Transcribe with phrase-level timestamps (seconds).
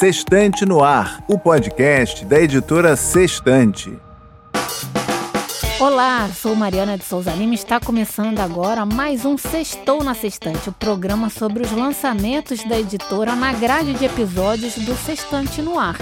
[0.00, 3.98] Sextante no Ar, o podcast da editora Sextante.
[5.78, 10.70] Olá, sou Mariana de Souza Lima e está começando agora mais um Sextou na Sextante,
[10.70, 15.98] o programa sobre os lançamentos da editora na grade de episódios do Sextante no Ar.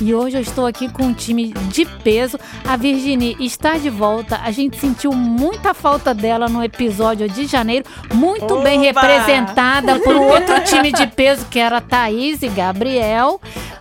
[0.00, 2.38] E hoje eu estou aqui com um time de peso.
[2.64, 4.40] A Virginie está de volta.
[4.44, 7.84] A gente sentiu muita falta dela no episódio de janeiro,
[8.14, 8.62] muito Oba!
[8.62, 13.40] bem representada por um outro time de peso que era Thaís e Gabriel.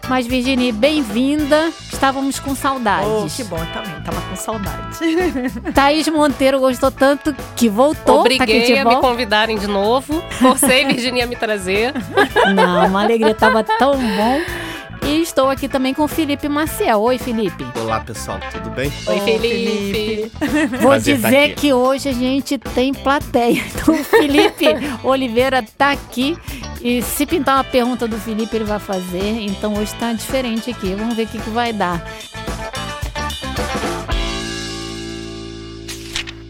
[0.10, 1.72] Mas Virginie, bem-vinda.
[1.92, 3.08] Estávamos com saudades.
[3.08, 4.02] Oh, que bom, também.
[4.04, 5.00] Tava com saudades.
[5.76, 8.22] Thaís Monteiro gostou tanto que voltou.
[8.22, 10.24] Obriguei tá a me convidarem de novo.
[10.32, 11.94] Forcei Virginia a me trazer.
[12.56, 13.36] Não, uma alegria.
[13.36, 14.67] Tava tão bom.
[15.04, 17.02] E estou aqui também com o Felipe Maciel.
[17.02, 17.66] Oi, Felipe.
[17.80, 18.92] Olá, pessoal, tudo bem?
[19.08, 20.32] Oi, Felipe.
[20.80, 23.64] Vou Prazer dizer que hoje a gente tem plateia.
[23.78, 24.66] Então, o Felipe
[25.04, 26.38] Oliveira está aqui.
[26.82, 29.42] E se pintar uma pergunta do Felipe, ele vai fazer.
[29.42, 30.94] Então, hoje está diferente aqui.
[30.96, 32.04] Vamos ver o que, que vai dar.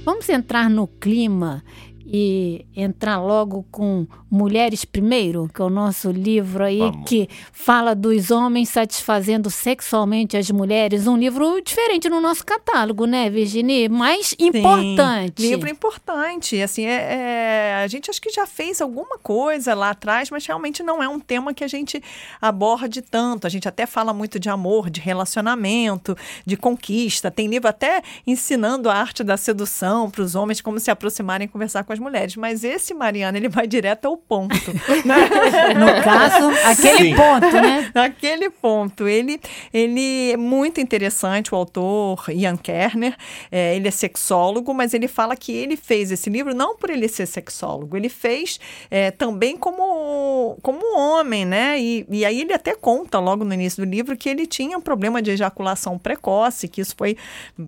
[0.04, 1.64] Vamos entrar no clima
[2.10, 7.10] e entrar logo com Mulheres Primeiro, que é o nosso livro aí Vamos.
[7.10, 11.06] que fala dos homens satisfazendo sexualmente as mulheres.
[11.06, 13.90] Um livro diferente no nosso catálogo, né, Virginie?
[13.90, 15.42] Mas importante.
[15.42, 16.62] Sim, livro importante.
[16.62, 20.82] Assim, é, é, a gente acho que já fez alguma coisa lá atrás, mas realmente
[20.84, 22.02] não é um tema que a gente
[22.42, 23.46] aborde tanto.
[23.46, 27.30] A gente até fala muito de amor, de relacionamento, de conquista.
[27.30, 31.50] Tem livro até ensinando a arte da sedução para os homens, como se aproximarem e
[31.50, 32.36] conversar com as mulheres.
[32.36, 34.56] Mas esse, Mariana, ele vai direto ao ponto.
[35.06, 35.16] Né?
[35.76, 37.16] no caso, aquele Sim.
[37.16, 37.92] ponto, né?
[38.08, 39.08] Aquele ponto.
[39.08, 39.40] Ele,
[39.74, 43.16] ele é muito interessante, o autor Ian Kerner.
[43.52, 47.08] É, ele é sexólogo, mas ele fala que ele fez esse livro não por ele
[47.08, 48.60] ser sexólogo, ele fez
[48.90, 51.80] é, também como, como homem, né?
[51.80, 54.82] E, e aí ele até conta logo no início do livro que ele tinha um
[54.82, 57.18] problema de ejaculação precoce, que isso foi,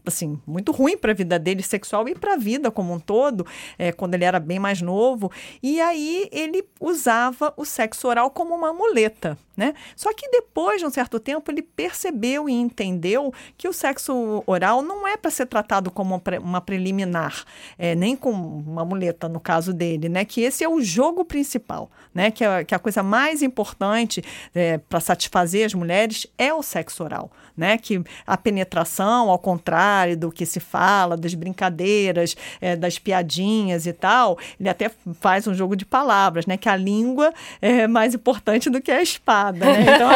[0.06, 3.46] assim, muito ruim para a vida dele sexual e para a vida como um todo,
[3.78, 5.32] é, quando ele era bem mais novo.
[5.62, 9.74] E aí ele usava o sexo oral como uma muleta, né?
[9.94, 14.82] Só que depois de um certo tempo ele percebeu e entendeu que o sexo oral
[14.82, 17.44] não é para ser tratado como uma preliminar,
[17.78, 20.24] é, nem como uma muleta no caso dele, né?
[20.24, 22.32] Que esse é o jogo principal, né?
[22.32, 24.24] Que, é, que a coisa mais importante
[24.56, 27.78] é, para satisfazer as mulheres é o sexo oral, né?
[27.78, 33.92] Que a penetração, ao contrário do que se fala, das brincadeiras, é, das piadinhas e
[33.92, 34.90] tal, ele até
[35.20, 36.56] faz um jogo de palavras, né?
[36.56, 39.82] Que a língua é mais importante do que a espada, né?
[39.82, 40.10] Então,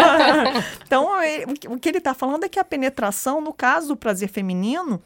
[0.85, 4.29] então ele, o que ele está falando é que a penetração, no caso do prazer
[4.29, 5.01] feminino,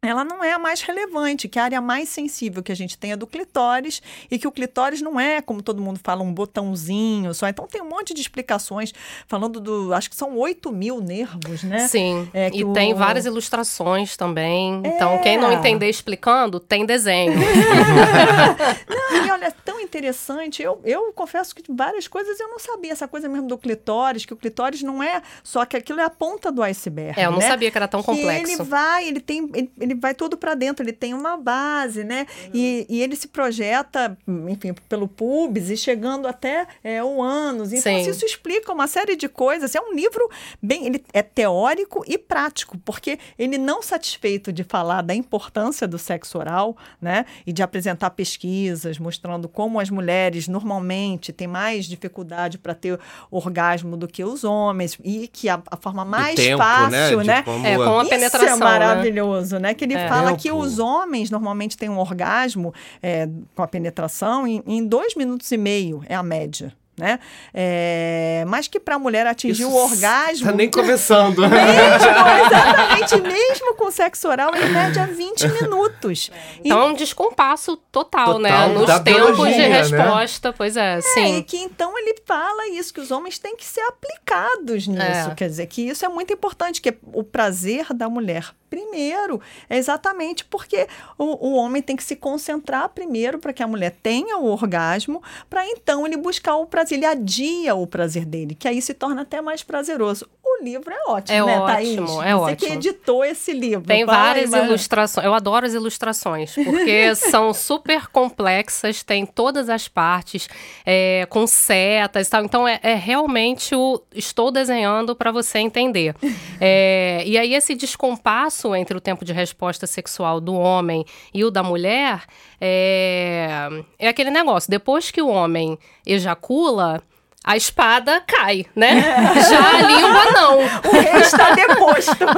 [0.00, 3.10] ela não é a mais relevante, que a área mais sensível que a gente tem
[3.10, 4.00] é do clitóris,
[4.30, 7.48] e que o clitóris não é, como todo mundo fala, um botãozinho só.
[7.48, 8.94] Então tem um monte de explicações
[9.26, 9.92] falando do.
[9.92, 11.88] Acho que são 8 mil nervos, né?
[11.88, 12.30] Sim.
[12.32, 12.72] É, e o...
[12.72, 14.80] tem várias ilustrações também.
[14.84, 14.88] É...
[14.88, 17.34] Então, quem não entender explicando, tem desenho.
[18.88, 20.62] não, e olha, é tão interessante.
[20.62, 22.92] Eu, eu confesso que várias coisas eu não sabia.
[22.92, 26.10] Essa coisa mesmo do clitóris, que o clitóris não é só que aquilo é a
[26.10, 27.18] ponta do iceberg.
[27.18, 27.48] É, eu não né?
[27.48, 28.44] sabia que era tão complexo.
[28.44, 29.50] Que ele vai, ele tem.
[29.52, 32.26] Ele, ele vai todo para dentro, ele tem uma base, né?
[32.44, 32.50] Uhum.
[32.54, 34.16] E, e, ele se projeta,
[34.48, 37.72] enfim, pelo pubis e chegando até é, o ânus.
[37.72, 39.74] Então, assim, isso explica uma série de coisas.
[39.74, 40.28] É um livro
[40.62, 45.98] bem, ele é teórico e prático, porque ele não satisfeito de falar da importância do
[45.98, 47.24] sexo oral, né?
[47.46, 52.98] E de apresentar pesquisas mostrando como as mulheres normalmente têm mais dificuldade para ter
[53.30, 56.64] orgasmo do que os homens e que a, a forma mais tempo, né?
[56.64, 57.44] fácil, né?
[57.46, 57.72] né?
[57.72, 58.48] É, com a penetração.
[58.48, 59.68] Isso é maravilhoso, né?
[59.68, 59.74] né?
[59.78, 60.08] Que ele é.
[60.08, 65.14] fala que os homens normalmente têm um orgasmo é, com a penetração em, em dois
[65.14, 67.20] minutos e meio, é a média né?
[67.54, 70.46] É, mas que para a mulher atingir Isso o orgasmo.
[70.46, 71.38] Tá nem começando.
[71.48, 72.08] Mesmo,
[72.46, 76.30] exatamente, mesmo com sexo oral, ele mede a 20 minutos.
[76.64, 78.50] Então, é um descompasso total, né?
[78.50, 78.74] total né?
[78.74, 79.68] Nos tempos de né?
[79.68, 80.54] resposta, né?
[80.56, 81.38] pois é, é, sim.
[81.38, 85.30] E que então ele fala isso, que os homens têm que ser aplicados nisso.
[85.30, 85.34] É.
[85.36, 89.40] Quer dizer, que isso é muito importante, que o prazer da mulher primeiro.
[89.68, 90.86] É exatamente porque
[91.16, 95.22] o, o homem tem que se concentrar primeiro para que a mulher tenha o orgasmo,
[95.48, 99.22] para então ele buscar o prazer, ele adia o prazer dele, que aí se torna
[99.22, 100.28] até mais prazeroso.
[100.60, 101.98] O livro é ótimo, é né, ótimo, Thaís?
[101.98, 102.56] É Você ótimo.
[102.56, 103.86] que editou esse livro.
[103.86, 104.64] Tem várias vai...
[104.64, 105.24] ilustrações.
[105.24, 110.48] Eu adoro as ilustrações, porque são super complexas, tem todas as partes,
[110.84, 112.44] é, com setas e tal.
[112.44, 116.14] Então, é, é realmente o estou desenhando para você entender.
[116.60, 121.50] É, e aí, esse descompasso entre o tempo de resposta sexual do homem e o
[121.50, 122.24] da mulher
[122.60, 123.68] é,
[123.98, 124.68] é aquele negócio.
[124.68, 127.02] Depois que o homem ejacula,
[127.48, 129.00] a espada cai, né?
[129.48, 130.58] Já a língua não.
[130.58, 132.12] O rei está deposto.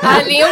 [0.00, 0.48] A língua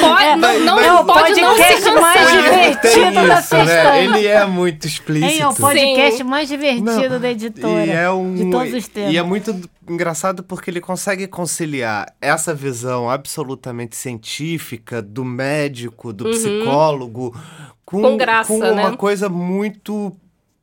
[0.00, 2.42] pode, não, não, é o pode não se podcast mais cansar.
[2.42, 3.14] divertido.
[3.14, 3.42] Da né?
[3.42, 3.98] sexta.
[3.98, 5.42] Ele é muito explícito.
[5.42, 6.24] É o podcast Sim.
[6.24, 7.84] mais divertido Não, da editora.
[7.84, 9.12] E é um, de todos os tempos.
[9.12, 16.30] E é muito engraçado porque ele consegue conciliar essa visão absolutamente científica do médico, do
[16.30, 17.38] psicólogo,
[17.84, 18.02] com, Uhum.
[18.02, 18.96] Com graça, com uma né?
[18.96, 20.16] coisa muito.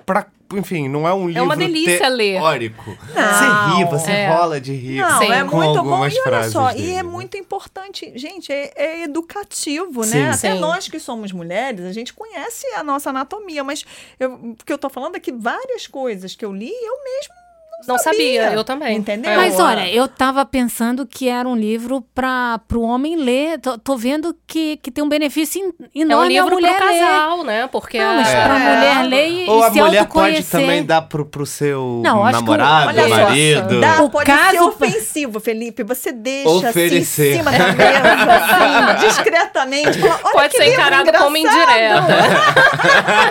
[0.06, 2.40] Pra, enfim, não é um livro uma delícia ler.
[2.40, 2.98] teórico.
[3.14, 3.74] Não.
[3.74, 4.30] Você ri, você É.
[4.30, 5.02] rola de rir.
[5.02, 5.32] Não, Sim.
[5.32, 6.08] é com muito bom.
[6.08, 7.04] E olha só, dele, e é né?
[7.04, 10.12] muito importante, gente, é, é educativo, Sim.
[10.20, 10.30] né?
[10.30, 10.60] Até Sim.
[10.60, 13.84] nós que somos mulheres, a gente conhece a nossa anatomia, mas
[14.20, 17.45] eu, o que eu tô falando é que várias coisas que eu li, eu mesmo
[17.88, 18.98] Não sabia, eu também.
[18.98, 19.32] Entendeu?
[19.32, 23.60] É, Mas olha, eu tava pensando que era um livro para o homem ler.
[23.60, 26.78] Tô, tô vendo que, que tem um benefício en- É um enorme livro a mulher
[26.78, 27.00] pro ler.
[27.00, 27.68] casal, né?
[27.72, 28.44] Porque Não, a- mas É.
[28.46, 28.60] pra É.
[28.60, 30.44] mulher ler e, Ou e a se mulher autoconhecer.
[30.52, 33.80] pode também dar pro, pro seu Não, que namorado, só, marido.
[33.82, 35.84] Dá, O pode ser caso- ofensivo, Felipe.
[35.84, 36.86] Você deixa Oferecer.
[36.86, 40.00] assim em cima da mesa, assim, discretamente.
[40.00, 41.70] Fala, Olha Pode que ser encarado como engraçado.
[41.70, 42.06] indireta.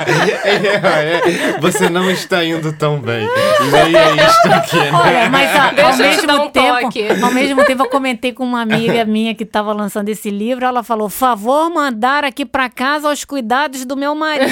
[0.45, 3.27] É, é, você não está indo tão bem.
[3.71, 4.91] Leia isto aqui, né?
[4.93, 7.07] Olha, mas a- ao mesmo um tempo, toque.
[7.23, 10.83] ao mesmo tempo eu comentei com uma amiga minha que estava lançando esse livro, ela
[10.83, 14.51] falou: "Favor mandar aqui para casa aos cuidados do meu marido".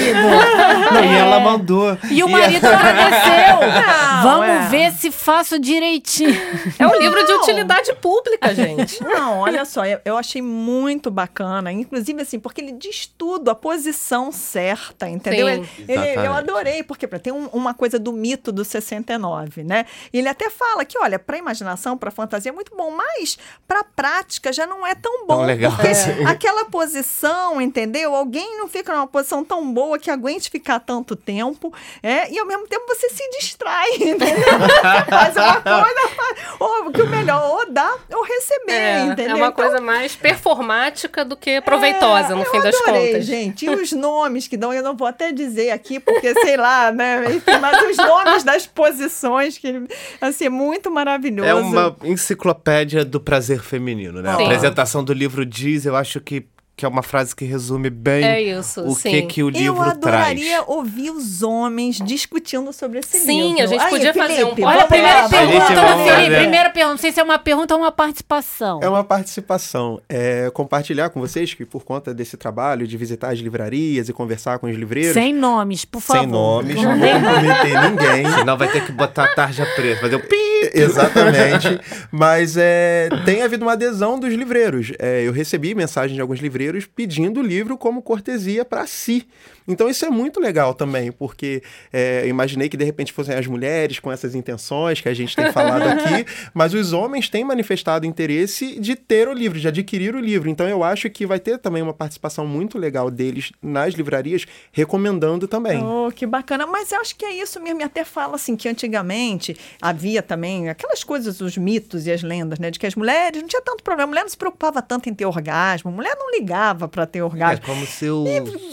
[0.93, 1.19] Não, e É.
[1.19, 1.97] ela mandou.
[2.09, 3.53] E o E marido agradeceu.
[4.13, 4.59] Não, Vamos é.
[4.69, 6.33] ver se faço direitinho.
[6.79, 7.41] É um livro de Não.
[7.41, 9.03] utilidade pública, gente.
[9.03, 14.31] Não, olha só, eu, achei muito bacana, inclusive assim, porque ele diz tudo, a posição
[14.31, 15.47] certa, entendeu?
[15.47, 15.67] Sim.
[15.87, 19.72] Ele- ele- eu adorei, porque tem um- uma coisa do mito do 69, né?
[20.11, 23.37] E ele até fala que, olha, pra imaginação, pra fantasia é muito bom, mas
[23.67, 25.37] pra prática já não é tão bom.
[25.37, 26.23] Tão legal porque assim.
[26.25, 28.15] aquela posição, entendeu?
[28.15, 32.45] Alguém não fica numa posição tão boa que aguente ficar tanto tempo, é, e ao
[32.45, 34.35] mesmo tempo você se distrai, entendeu?
[34.59, 39.12] Você faz uma coisa, faz, ou que o melhor, ou dar ou receber, É, entendeu?
[39.33, 43.07] É uma Então, coisa mais performática do que proveitosa, no é, fim eu das adorei,
[43.11, 43.25] contas.
[43.25, 43.65] gente.
[43.65, 47.23] E os nomes que dão, eu não vou até dizer aqui, porque sei lá, né?
[47.35, 49.83] Enfim, mas os nomes das posições, que
[50.21, 51.47] assim, é muito maravilhoso.
[51.49, 54.35] É uma enciclopédia do prazer feminino, né?
[54.35, 54.41] Sim.
[54.41, 58.23] A apresentação do livro diz, eu acho que, que é uma frase que resume bem
[58.25, 59.11] É isso, o sim.
[59.11, 60.63] que, que o Eu livro adoraria traz.
[60.67, 63.63] ouvir os homens discutindo sobre esse Sim, livro.
[63.63, 64.63] a gente podia fazer um Felipe.
[64.63, 66.35] Olha a primeira pergunta, Felipe.
[66.39, 68.79] Primeira pergunta, não sei se é uma pergunta ou uma participação.
[68.81, 70.01] É uma participação.
[70.09, 74.57] É compartilhar com vocês que, por conta desse trabalho de visitar as livrarias e conversar
[74.57, 76.21] com os livreiros, Sem nomes, por favor.
[76.21, 78.31] sem nomes, Não vou comprometer ninguém.
[78.33, 80.35] Senão vai ter que botar a tarja preta, fazer o pi.
[80.73, 81.79] Exatamente.
[82.11, 84.91] Mas é, tem havido uma adesão dos livreiros.
[84.97, 89.27] É, eu recebi mensagem de alguns livreiros pedindo o livro como cortesia para si.
[89.67, 93.47] Então isso é muito legal também, porque é, eu imaginei que de repente fossem as
[93.47, 98.05] mulheres com essas intenções que a gente tem falado aqui, mas os homens têm manifestado
[98.05, 100.49] interesse de ter o livro, de adquirir o livro.
[100.49, 105.47] Então eu acho que vai ter também uma participação muito legal deles nas livrarias, recomendando
[105.47, 105.81] também.
[105.83, 106.67] Oh, que bacana.
[106.67, 107.81] Mas eu acho que é isso mesmo.
[107.81, 112.59] E até fala assim que antigamente havia também aquelas coisas, os mitos e as lendas,
[112.59, 112.69] né?
[112.69, 114.03] De que as mulheres não tinha tanto problema.
[114.03, 115.89] A mulher não se preocupava tanto em ter orgasmo.
[115.89, 116.52] A mulher não ligava
[116.91, 117.65] para ter É orgasmo.
[117.65, 118.23] como se o.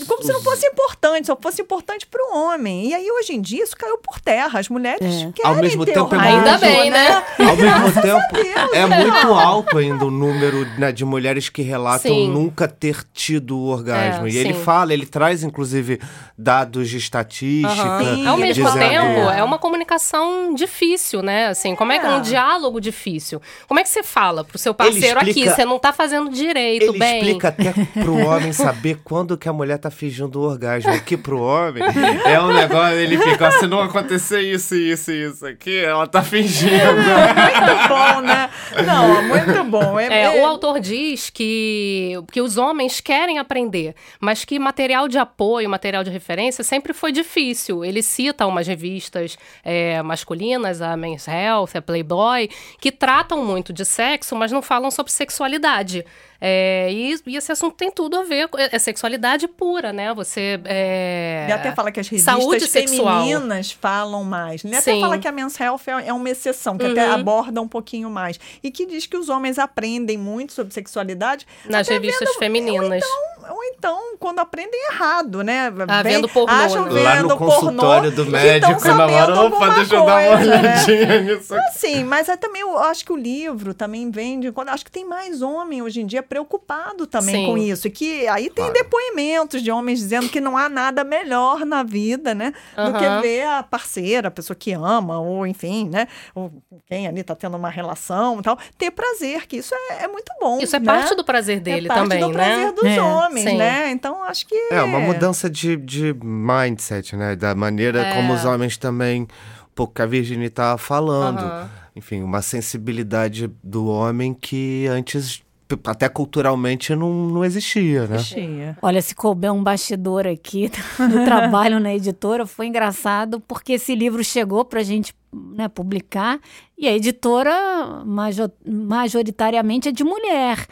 [0.07, 2.89] Como se não fosse importante, só fosse importante para o homem.
[2.89, 4.59] E aí, hoje em dia, isso caiu por terra.
[4.59, 5.33] As mulheres É.
[5.33, 7.23] querem Ao mesmo ter tempo é orgasmo, Ainda bem, né?
[7.39, 12.29] Ao mesmo tempo, é muito alto ainda o número né, de mulheres que relatam Sim.
[12.31, 14.27] nunca ter tido o orgasmo.
[14.27, 14.63] É, e ele sim.
[14.65, 16.01] fala, ele traz inclusive
[16.37, 18.05] dados de estatística.
[18.15, 21.47] Sim, Ao mesmo dizendo- tempo, é uma comunicação difícil, né?
[21.49, 22.13] Assim, como é que é É.
[22.13, 23.41] um diálogo difícil?
[23.69, 26.85] Como é que você fala pro seu parceiro explica- aqui, você não tá fazendo direito,
[26.91, 27.19] Ele bem?
[27.19, 27.70] explica até
[28.03, 30.91] pro homem saber quando que a mulher tá fingindo o orgasmo.
[30.93, 31.83] Aqui pro homem
[32.25, 36.07] é um negócio, ele fica, "Ó, se não acontecer isso, isso e isso aqui, ela
[36.07, 36.71] tá fingindo.
[36.71, 38.51] Muito bom, né?
[38.87, 39.99] Não, muito bom.
[39.99, 45.09] É, É, é- o autor diz que, que os homens querem aprender, mas que material
[45.09, 47.85] de apoio, material de referência sempre foi difícil.
[47.85, 52.49] Ele cita umas revistas é, masculinas, a Men's Health, a Playboy,
[52.81, 56.05] que tratam muito de sexo, mas não falam sobre sexualidade.
[56.43, 60.13] É, e, e esse assunto tem tudo a ver com é, é sexualidade pura, né?
[60.15, 60.61] Você.
[60.65, 63.21] É, Ele até fala que as revistas saúde sexual.
[63.23, 64.65] femininas falam mais.
[64.65, 65.01] Ele até Sim.
[65.01, 68.39] fala que a Men's Health é é uma exceção, que até aborda um pouquinho mais.
[68.63, 73.05] E que diz que os homens aprendem muito sobre sexualidade nas até revistas vendo- femininas.
[73.05, 75.73] Então, ou então quando aprendem errado, né?
[75.89, 76.91] Ah, Bem- vendo pornô, acham né?
[76.93, 80.37] vendo Lá no consultório pornô do e médico, na hora, opa, deixa eu dar uma
[80.37, 80.59] coisa, né?
[80.61, 81.79] olhadinha nisso aqui.
[81.79, 84.91] Sim, mas é também eu acho que o livro também vem de quando acho que
[84.91, 87.47] tem mais homem hoje em dia preocupado também Sim.
[87.47, 87.87] com isso.
[87.87, 88.73] E que aí tem Claro.
[88.73, 92.53] depoimentos de homens dizendo que não há nada melhor na vida, né?
[92.77, 96.07] Do que ver a parceira, a pessoa que ama, ou enfim, né?
[96.35, 96.53] Ou
[96.87, 100.31] quem ali tá tendo uma relação e tal, ter prazer, que isso é, é muito
[100.41, 100.59] bom.
[100.61, 100.87] Isso é né?
[100.87, 102.35] parte do prazer dele é parte também, do né?
[102.35, 103.57] prazer dos É, homens, sim.
[103.57, 103.91] né?
[103.91, 107.35] Então acho que É, uma mudança de, de mindset, né?
[107.37, 108.15] Da maneira É.
[108.15, 109.27] como os homens também, um
[109.75, 111.41] pouco que a Virginia estava falando.
[111.41, 111.71] Aham.
[111.97, 115.43] Enfim, uma sensibilidade do homem que antes,
[115.85, 118.19] até culturalmente, não, não existia, né?
[118.19, 118.79] Chia.
[118.81, 124.23] Olha, se couber um bastidor aqui do trabalho na editora, foi engraçado porque esse livro
[124.23, 126.39] chegou para a gente né, publicar
[126.79, 130.67] e a editora majo- majoritariamente é de mulher.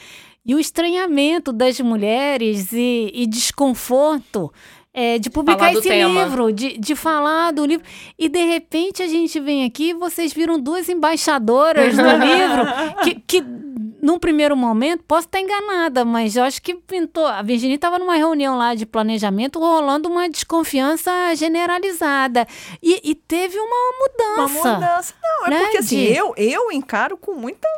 [0.48, 4.50] E o estranhamento das mulheres e, e desconforto
[4.94, 6.24] é, de publicar esse tema.
[6.24, 7.86] livro, de, de falar do livro.
[8.18, 12.64] E de repente a gente vem aqui e vocês viram duas embaixadoras do livro
[13.04, 13.44] que, que
[14.00, 17.26] num primeiro momento, posso estar enganada, mas eu acho que pintou.
[17.26, 22.46] A Virginia estava numa reunião lá de planejamento, rolando uma desconfiança generalizada.
[22.82, 23.76] E, e teve uma
[24.36, 24.74] Uma mudança.
[24.74, 25.14] mudança.
[25.22, 27.68] Não, é né, porque assim, eu, eu encaro com muita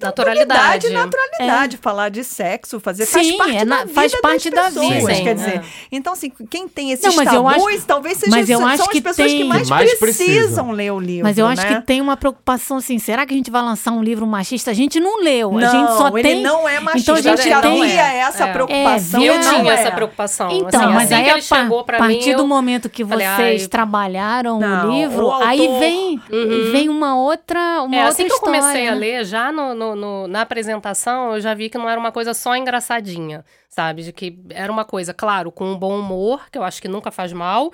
[0.00, 0.86] Naturalidade.
[0.86, 4.20] e naturalidade falar de sexo, fazer faz Sim, parte é na- da vida faz das
[4.20, 5.14] parte da pessoas, vida.
[5.14, 5.34] Sim, quer é.
[5.34, 5.62] dizer.
[5.90, 8.66] Então assim, quem tem esses Não, mas eu tabus, acho- talvez seja mas eu são
[8.68, 10.70] acho as que pessoas que tem- mais, Que mais precisam, precisam.
[10.72, 11.74] ler o livro, Mas eu acho né?
[11.76, 14.70] que tem uma preocupação assim, será que a gente vai lançar um livro machista?
[14.70, 16.42] A gente não leu, não, a gente só ele tem...
[16.42, 17.12] não é machista.
[17.12, 18.52] Então a gente já tem- havia essa É.
[18.52, 19.20] preocupação.
[19.22, 19.74] É, Eu Não tinha é.
[19.74, 20.50] essa preocupação.
[20.50, 22.46] Então, assim, mas assim aí que a ele chegou pa- pra mim, partir eu do
[22.46, 26.70] momento que vocês trabalharam o livro, aí vem, Uhum.
[26.72, 28.60] vem uma outra, uma É, outra assim que eu história.
[28.60, 31.98] comecei a ler, já no, no- no- na apresentação, eu já vi que não era
[32.00, 34.02] uma coisa só engraçadinha, sabe?
[34.02, 37.10] De que era uma coisa, claro, com um bom humor, que eu acho que nunca
[37.10, 37.70] faz mal.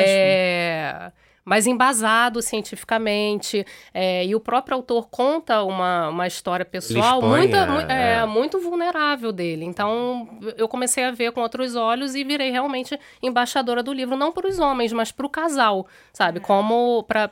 [0.00, 1.12] É,
[1.46, 3.64] mas embasado cientificamente.
[3.94, 8.12] é, e o próprio autor conta uma, uma história pessoal expõe, muito, é, mu- é,
[8.22, 8.26] é.
[8.26, 9.64] muito vulnerável dele.
[9.64, 14.32] Então, eu comecei a ver com outros olhos e virei realmente embaixadora do livro, não
[14.32, 16.40] para os homens, mas para o casal, sabe?
[16.40, 17.30] Como para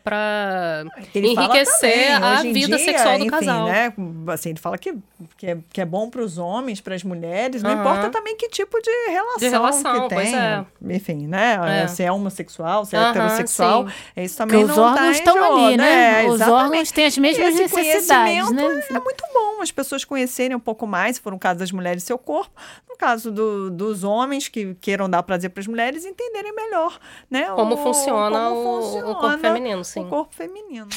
[0.85, 3.65] fala enriquecer também, a vida dia, sexual do enfim, casal.
[3.67, 3.93] Né?
[4.29, 4.95] Assim, ele fala que,
[5.37, 7.81] que, é, que é bom para os homens, para as mulheres, não Aham.
[7.81, 10.37] importa também que tipo de relação, De relação, que tem.
[10.37, 10.65] é.
[10.91, 11.59] Enfim, né?
[11.83, 11.89] É.
[11.89, 13.95] Se é homossexual, se é Aham, heterossexual, sim.
[14.17, 16.27] Isso também Porque os não órgãos tá estão jogo, ali, né?
[16.29, 16.65] Os Exatamente.
[16.65, 18.63] órgãos têm as mesmas Esse necessidades, né?
[18.63, 21.73] conhecimento É muito bom as pessoas conhecerem um pouco mais, se for no caso das
[21.73, 22.53] mulheres, seu corpo.
[22.89, 26.99] No caso do- dos homens que queiram dar prazer para as mulheres, entenderem melhor,
[27.31, 27.45] né?
[27.55, 30.05] Como o- funciona como o- o funciona corpo feminino, sim.
[30.05, 30.89] O corpo feminino.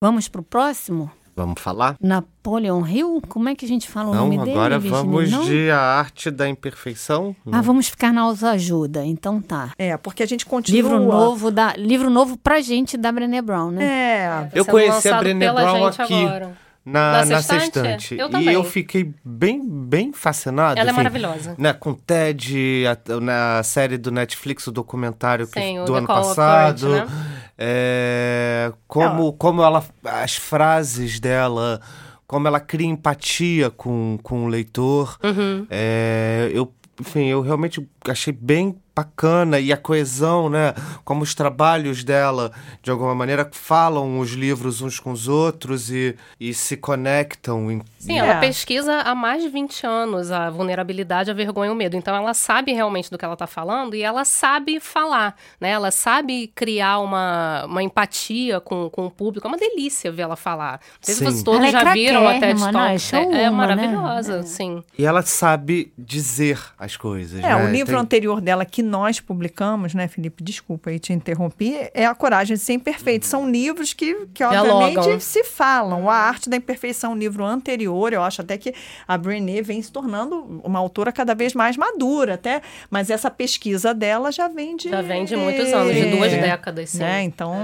[0.00, 1.10] Vamos pro próximo?
[1.40, 1.96] Vamos falar?
[2.00, 3.22] Napoleon Hill?
[3.28, 4.50] Como é que a gente fala o Não, nome dele?
[4.52, 5.42] agora vamos Não?
[5.44, 7.34] de A Arte da Imperfeição.
[7.50, 9.70] Ah, vamos ficar na autoajuda, então tá.
[9.78, 10.76] É, porque a gente continua.
[10.82, 13.84] Livro novo da livro novo pra gente da Brené Brown, né?
[13.84, 14.48] É.
[14.54, 16.24] Eu conheci a Brené Brown gente aqui.
[16.26, 16.52] agora.
[16.82, 18.16] Na, Na na Sextante?
[18.16, 20.80] Eu e eu fiquei bem, bem fascinado.
[20.80, 21.54] Ela é enfim, maravilhosa.
[21.58, 25.98] Né, com TED, a- na série do Netflix, o documentário que- Sim, o do The
[25.98, 26.86] ano Call of passado.
[26.86, 27.39] Courage, né?
[27.62, 29.84] É, como, como ela.
[30.02, 31.78] As frases dela,
[32.26, 35.18] como ela cria empatia com, com o leitor.
[35.22, 35.66] Uhum.
[35.68, 40.74] É, eu, enfim, eu realmente achei bem bacana e a coesão, né?
[41.04, 42.52] Como os trabalhos dela,
[42.82, 47.70] de alguma maneira, falam os livros uns com os outros e, e se conectam.
[47.70, 48.18] em- Sim, É.
[48.18, 51.96] ela pesquisa há mais de 20 anos a vulnerabilidade, a vergonha e o medo.
[51.96, 55.70] Então ela sabe realmente do que ela está falando e ela sabe falar, né?
[55.70, 59.46] Ela sabe criar uma, uma empatia com, com o público.
[59.46, 60.80] É uma delícia ver ela falar.
[60.82, 62.88] Não sei se vocês todos Ela é já viram a TED craquérrima, né?
[62.88, 62.98] Talk.
[63.00, 63.50] Showwoman, É, é né?
[63.50, 64.82] maravilhosa, sim.
[64.98, 67.38] E ela sabe dizer as coisas.
[67.40, 67.56] É, né?
[67.56, 70.42] o livro Tem- anterior dela que nós publicamos, né, Felipe?
[70.42, 73.24] Desculpa aí te interrompi, é A Coragem de Ser Imperfeito.
[73.26, 75.20] São livros que, que obviamente, Dialogam.
[75.20, 76.10] se falam.
[76.10, 78.74] A Arte da Imperfeição, um livro anterior, eu acho até que
[79.06, 82.60] a Brené vem se tornando uma autora cada vez mais madura, até.
[82.90, 84.88] Mas essa pesquisa dela já vem de.
[84.90, 86.40] Já vem de muitos anos, de duas É.
[86.40, 86.98] décadas, sim.
[86.98, 87.22] Né?
[87.22, 87.54] Então.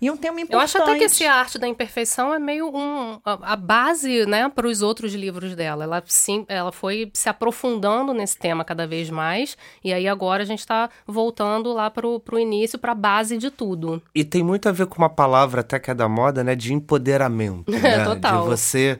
[0.00, 0.54] E um tema importante.
[0.54, 4.26] Eu acho até que esse A Arte da Imperfeição é meio um, a, a base,
[4.26, 5.84] né, para os outros livros dela.
[5.84, 10.46] Ela, sim, ela foi se aprofundando nesse tema cada vez mais, e aí agora a
[10.46, 14.02] gente está voltando lá pro, pro início, para a base de tudo.
[14.14, 16.54] E tem muito a ver com uma palavra até que é da moda, né?
[16.54, 17.70] De empoderamento.
[17.72, 18.04] né?
[18.04, 18.42] Total.
[18.42, 18.98] De você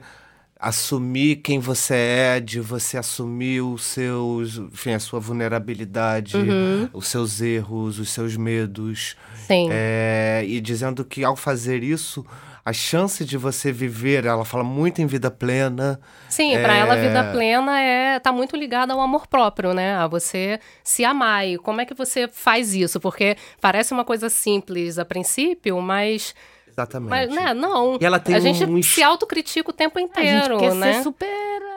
[0.59, 6.89] assumir quem você é, de você assumir os seus, enfim, a sua vulnerabilidade, Uhum.
[6.91, 9.15] os seus erros, os seus medos.
[9.47, 9.69] Sim.
[9.71, 12.25] É, e dizendo que ao fazer isso,
[12.69, 15.99] a chance de você viver, ela fala muito em vida plena.
[16.29, 19.95] Sim, para ela a vida plena é tá muito ligada ao amor próprio, né?
[19.95, 21.47] A você se amar.
[21.47, 22.99] E como é que você faz isso?
[22.99, 26.35] Porque parece uma coisa simples a princípio, mas
[26.79, 27.09] Exatamente.
[27.09, 27.97] mas né, não.
[27.99, 30.93] E ela tem a gente um- se autocritica o tempo A inteiro, gente quer né?
[30.93, 31.27] ser super.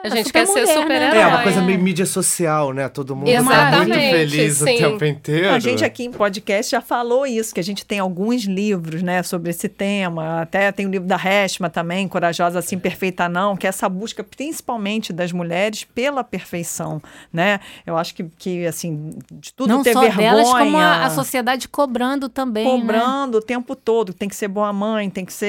[0.03, 1.09] A gente super quer ser mulher, super-herói.
[1.15, 1.21] né?
[1.21, 1.43] É, uma Herói.
[1.43, 2.89] coisa meio mídia social, né?
[2.89, 4.63] Todo mundo tá muito Exatamente, feliz sim.
[4.63, 5.49] o tempo inteiro.
[5.55, 9.23] A gente aqui em podcast já falou isso, que a gente tem alguns livros, né,
[9.23, 10.41] sobre esse tema.
[10.41, 14.23] Até tem o livro da Reshma também, Corajosa Assim, Perfeita Não, que é essa busca
[14.25, 17.61] principalmente das mulheres pela perfeição, né?
[17.85, 20.31] Eu acho que, que assim, de tudo Não ter só vergonha...
[20.31, 22.65] delas, como a, a sociedade cobrando também.
[22.65, 22.71] né?
[22.81, 24.13] cobrando o tempo todo.
[24.13, 25.45] Tem que ser boa mãe, tem que ser.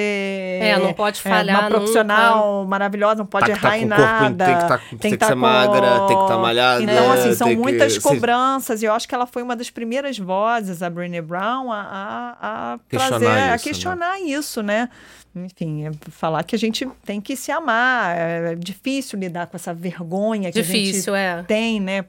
[0.62, 3.94] É, não pode falhar uma profissional maravilhosa, não pode Tá que tá errar em com
[3.94, 4.44] o corpo, nada.
[4.44, 7.48] tem que tá- tem que tá ser magra, tem que tá malhada, Então, assim, são
[7.48, 8.82] que- muitas se- cobranças.
[8.82, 11.80] E eu acho que ela foi uma das primeiras vozes, a Brené Brown, a,
[12.40, 13.58] a, a Questionar trazer, a isso, né?
[13.58, 14.88] questionar isso, né?
[15.36, 18.16] Enfim, é falar que a gente tem que se amar.
[18.16, 21.36] É difícil lidar com essa vergonha que Difícil, a é.
[21.38, 22.04] gente tem, né?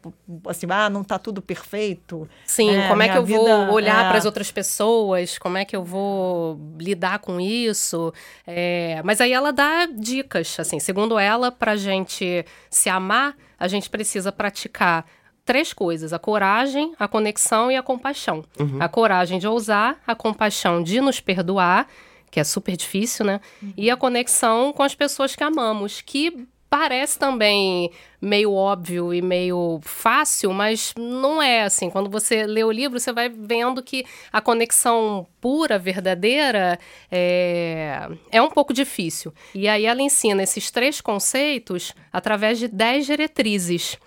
[0.47, 2.29] Assim, ah, não tá tudo perfeito.
[2.45, 4.09] Sim, É, como é que eu vou olhar é.
[4.09, 5.39] para as outras pessoas?
[5.39, 8.13] Como é que eu vou lidar com isso?
[8.45, 13.89] É, mas aí ela dá dicas, assim, segundo ela, para gente se amar, a gente
[13.89, 15.05] precisa praticar
[15.43, 18.43] três coisas: a coragem, a conexão e a compaixão.
[18.79, 21.87] A coragem de ousar, a compaixão de nos perdoar,
[22.35, 23.39] que é super difícil, né?
[23.77, 27.89] E a conexão com as pessoas que amamos, que parece também
[28.21, 31.89] meio óbvio e meio fácil, mas não é assim.
[31.89, 36.77] Quando você lê o livro, você vai vendo que a conexão pura, verdadeira,
[37.09, 39.33] é, é um pouco difícil.
[39.53, 43.97] E aí ela ensina esses três conceitos através de dez diretrizes.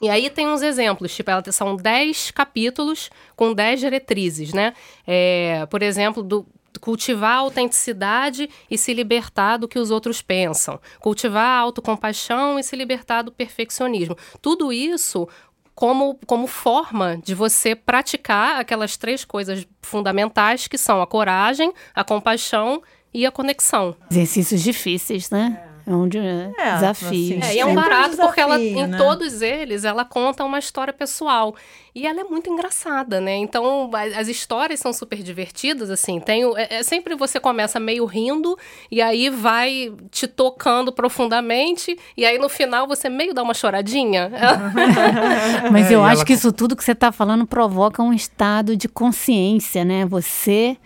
[0.00, 4.72] E aí tem uns exemplos, tipo, ela, são 10 capítulos com 10 diretrizes, né?
[5.04, 6.46] É, por exemplo, do
[6.80, 10.80] cultivar a autenticidade e se libertar do que os outros pensam.
[11.00, 14.16] Cultivar a autocompaixão e se libertar do perfeccionismo.
[14.40, 15.28] Tudo isso
[15.74, 22.04] como, como forma de você praticar aquelas três coisas fundamentais que são a coragem, a
[22.04, 23.96] compaixão e a conexão.
[24.10, 25.62] Exercícios difíceis, né?
[25.68, 27.10] É um de, É, desafios.
[27.10, 28.96] assim, É, e é um Sempre um barato porque ela, desafio, em né?
[28.98, 31.54] todos eles, ela conta uma história pessoal.
[31.94, 33.36] E ela é muito engraçada, né?
[33.36, 36.18] Então, as histórias são super divertidas, assim.
[36.20, 38.56] Tem, o- é, é sempre você começa meio rindo,
[38.90, 44.30] e aí vai te tocando profundamente, e aí no final você meio dá uma choradinha.
[45.70, 48.12] Mas É, eu e acho ela- que isso tudo que você está falando provoca um
[48.12, 50.06] estado de consciência, né?
[50.06, 50.76] Você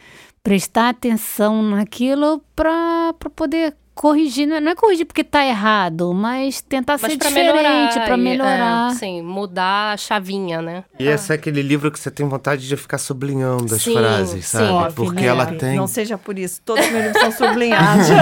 [0.42, 4.46] prestar atenção naquilo para poder corrigir.
[4.46, 8.04] Não é- não é corrigir porque está errado, mas tentar Mas ser pra diferente, melhorar.
[8.04, 8.92] para melhorar.
[8.92, 10.84] É, sim, mudar a chavinha, né?
[11.00, 14.44] E esse é aquele livro que você tem vontade de ficar sublinhando as Sim, frases,
[14.46, 14.58] sim.
[14.58, 14.68] sabe?
[14.70, 15.76] Ó, Porque Felipe, ela tem.
[15.76, 16.60] Não seja por isso.
[16.64, 18.06] Todos os meus livros são sublinhados.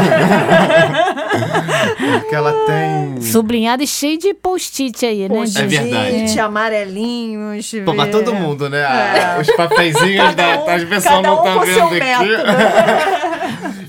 [2.20, 3.20] Porque ela tem.
[3.20, 5.28] Sublinhado e cheio de post-it aí, né?
[5.28, 6.40] Post-it, De- É verdade.
[6.40, 7.72] amarelinhos.
[7.84, 8.80] Pô, ver- todo mundo, né?
[8.80, 9.40] É.
[9.40, 10.60] Os papeizinhos da.
[10.62, 12.34] um- As pessoas cada não um seu vendo método.
[12.34, 13.23] aqui.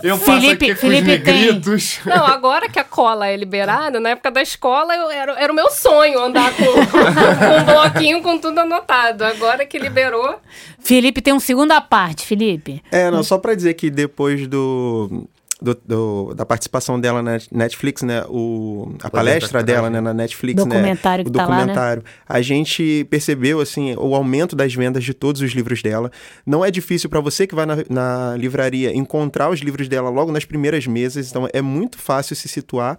[0.03, 1.61] Eu passo Felipe- aqui com Felipe tem-.
[2.05, 5.55] Não, agora que a cola é liberada, na época da escola, eu, era, era o
[5.55, 9.23] meu sonho andar com, com um bloquinho com tudo anotado.
[9.23, 10.39] Agora que liberou.
[10.79, 12.81] Felipe tem uma segunda parte, Felipe.
[12.91, 15.27] É, não, só pra dizer que depois do,
[15.65, 19.93] do- do- da participação dela na Netflix, né, o, a palestra da dela coragem.
[19.95, 21.57] né, na Netflix, Documentário né, que o tá lá, né?
[21.61, 26.11] documentário, a gente percebeu assim o aumento das vendas de todos os livros dela.
[26.45, 30.31] Não é difícil para você que vai na, na livraria encontrar os livros dela logo
[30.31, 32.97] nas primeiras mesas, então é muito fácil se situar.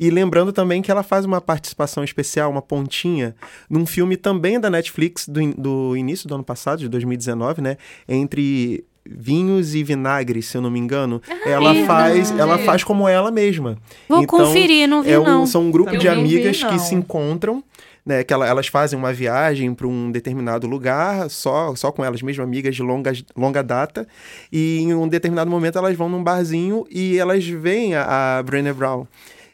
[0.00, 3.34] E lembrando também que ela faz uma participação especial, uma pontinha,
[3.68, 7.76] num filme também da Netflix do, do início do ano passado, de 2019, né,
[8.08, 11.86] entre vinhos e vinagres, se eu não me engano, ela verdade.
[11.86, 13.76] faz, ela faz como ela mesma.
[14.08, 15.46] Vou conferir, não vi é um- não.
[15.46, 16.70] São um grupo Eu de vi, amigas não.
[16.70, 17.62] que se encontram,
[18.04, 22.22] né, que ela- elas fazem uma viagem para um determinado lugar, só, só com elas
[22.22, 24.06] mesmas, amigas de longa, longa data,
[24.52, 28.72] e em um determinado momento elas vão num barzinho e elas veem a, a Brené
[28.72, 29.06] Brown.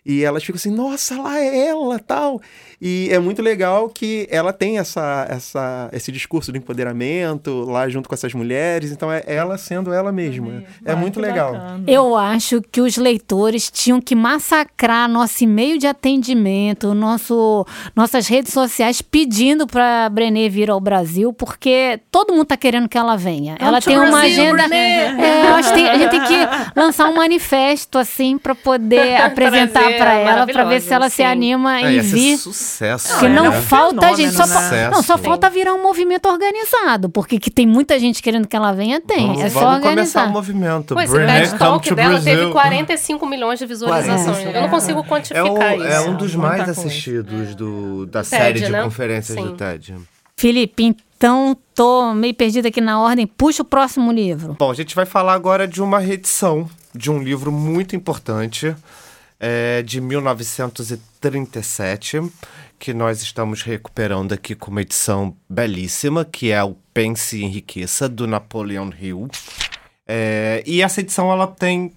[0.04, 2.40] E elas ficam assim, nossa, lá é ela, tal.
[2.80, 8.08] E é muito legal que ela tem essa, essa, esse discurso do empoderamento lá junto
[8.08, 8.90] com essas mulheres.
[8.90, 10.64] Então é ela sendo ela mesma.
[10.84, 11.52] É Ai, muito legal.
[11.52, 11.84] bacana.
[11.86, 18.52] Eu acho que os leitores tinham que massacrar nosso e-mail de atendimento, nosso, nossas redes
[18.52, 23.56] sociais pedindo para Brené vir ao Brasil, porque todo mundo tá querendo que ela venha.
[23.60, 24.74] ela to tem uma Brazil, agenda.
[24.74, 26.34] É, eu acho que tem- a gente tem que
[26.74, 31.16] lançar um manifesto assim para poder apresentar ser pra ela pra ver se ela se
[31.16, 31.22] sim.
[31.24, 32.36] anima É, em vir.
[32.36, 33.08] sucesso.
[33.10, 34.88] Porque ela não é um falta, gente, só, né?
[34.90, 35.22] não, só Sim.
[35.24, 39.26] falta virar um movimento organizado, porque que tem muita gente querendo que ela venha, tem.
[39.28, 40.26] Vamos, é só vamos começar organizar.
[40.28, 40.94] o movimento.
[40.94, 42.52] Pô, esse TED Talk to dela teve Brazil.
[42.52, 44.24] 45 milhões de visualizações.
[44.24, 44.56] 45.
[44.56, 46.08] Eu não consigo É, quantificar o- é isso.
[46.10, 48.82] um dos mais assistidos do, da TED, série de né?
[48.82, 49.44] conferências Sim.
[49.44, 49.94] do TED.
[50.36, 53.26] Felipe, então tô meio perdida aqui na ordem.
[53.26, 54.56] Puxa o próximo livro.
[54.58, 58.74] Bom, a gente vai falar agora de uma reedição de um livro muito importante,
[59.44, 62.22] é, de 1937,
[62.78, 68.08] que nós estamos recuperando aqui com uma edição belíssima, que é o Pense e Enriqueça,
[68.08, 69.28] do Napoleon Hill.
[70.06, 71.92] É, e essa edição ela tem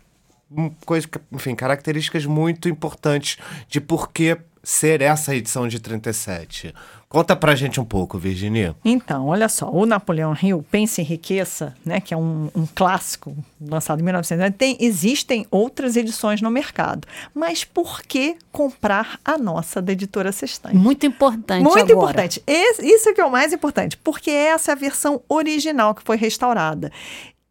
[0.86, 6.74] coisa, enfim, características muito importantes de por que ser essa edição de 37.
[7.16, 8.76] Conta pra gente um pouco, Virginia.
[8.84, 13.34] Então, olha só, o Napoleão Hill, Pense em Riqueza, né, que é um, um clássico
[13.62, 17.08] lançado em 1990, tem, existem outras edições no mercado.
[17.34, 20.76] Mas por que comprar a nossa da editora Sextante?
[20.76, 21.94] Muito importante Muito agora.
[21.94, 22.44] importante.
[22.46, 26.04] Esse- isso é que é o mais importante, porque essa é a versão original que
[26.04, 26.92] foi restaurada.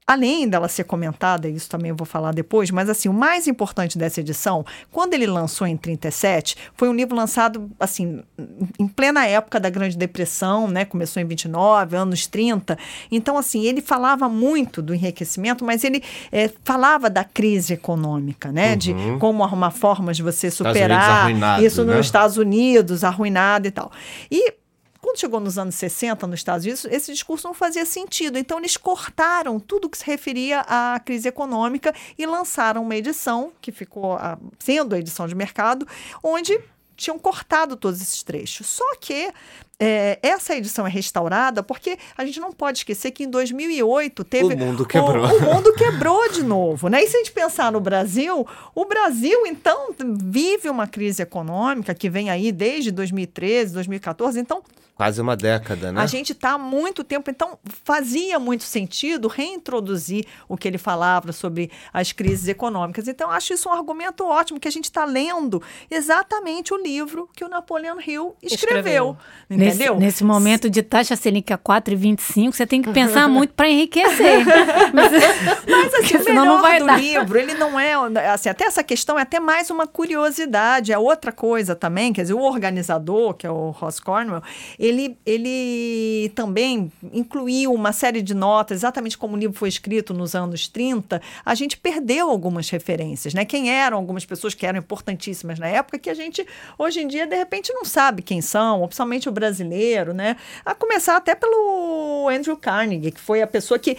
[0.07, 3.97] Além dela ser comentada, isso também eu vou falar depois, mas assim, o mais importante
[3.97, 4.63] dessa edição,
[4.93, 8.23] quando ele lançou em 37, foi um livro lançado assim,
[8.79, 10.85] em plena época da Grande Depressão, né?
[10.85, 12.77] Começou em 29, anos 30.
[13.11, 18.77] Então, assim, ele falava muito do enriquecimento, mas ele eh, falava da crise econômica, né?
[18.77, 21.31] De como arrumar formas de você superar
[21.63, 22.01] isso nos né?
[22.01, 23.91] Estados Unidos, arruinado e tal.
[24.31, 24.53] E
[25.05, 28.39] quando chegou nos anos 60 nos Estados Unidos, esse discurso não fazia sentido.
[28.39, 33.71] Então, eles cortaram tudo que se referia à crise econômica e lançaram uma edição, que
[33.71, 35.87] ficou ah, sendo a edição de mercado,
[36.23, 36.59] onde
[36.97, 38.67] tinham cortado todos esses trechos.
[38.67, 39.31] Só que
[39.79, 44.55] é, essa edição é restaurada porque a gente não pode esquecer que em 2008 teve...
[44.55, 45.27] O mundo quebrou.
[45.27, 47.03] O, o mundo quebrou de novo, né?
[47.03, 52.09] E se a gente pensar no Brasil, o Brasil, então, vive uma crise econômica que
[52.09, 54.41] vem aí desde 2013, 2014.
[54.41, 54.63] Então,
[54.95, 56.01] Quase uma década, né?
[56.01, 61.33] a gente está há muito tempo, então fazia muito sentido reintroduzir o que ele falava
[61.33, 63.09] sobre as crises econômicas.
[63.09, 67.45] Então, acho isso um argumento ótimo, que a gente está lendo exatamente o livro que
[67.45, 68.47] o Napoleon Hill escreveu.
[68.51, 69.17] Escreveu.
[69.51, 69.97] Nesse, Entendeu?
[69.99, 74.45] nesse momento de taxa Selic a 4,25, você tem que pensar muito para enriquecer.
[74.95, 77.01] Mas assim, Porque o melhor não vai do dar.
[77.01, 77.95] livro, ele não é,
[78.29, 82.35] assim, até essa questão é até mais uma curiosidade, é outra coisa também, quer dizer,
[82.35, 84.43] o organizador, que é o Ross Cornwell,
[84.85, 90.35] ele, ele também incluiu uma série de notas, exatamente como o livro foi escrito nos
[90.35, 93.45] anos 30, a gente perdeu algumas referências, né?
[93.45, 96.47] Quem eram algumas pessoas que eram importantíssimas na época, que a gente,
[96.79, 100.37] hoje em dia, de repente, não sabe quem são, principalmente o brasileiro, né?
[100.65, 103.97] A começar até pelo Andrew Carnegie, que foi a pessoa que,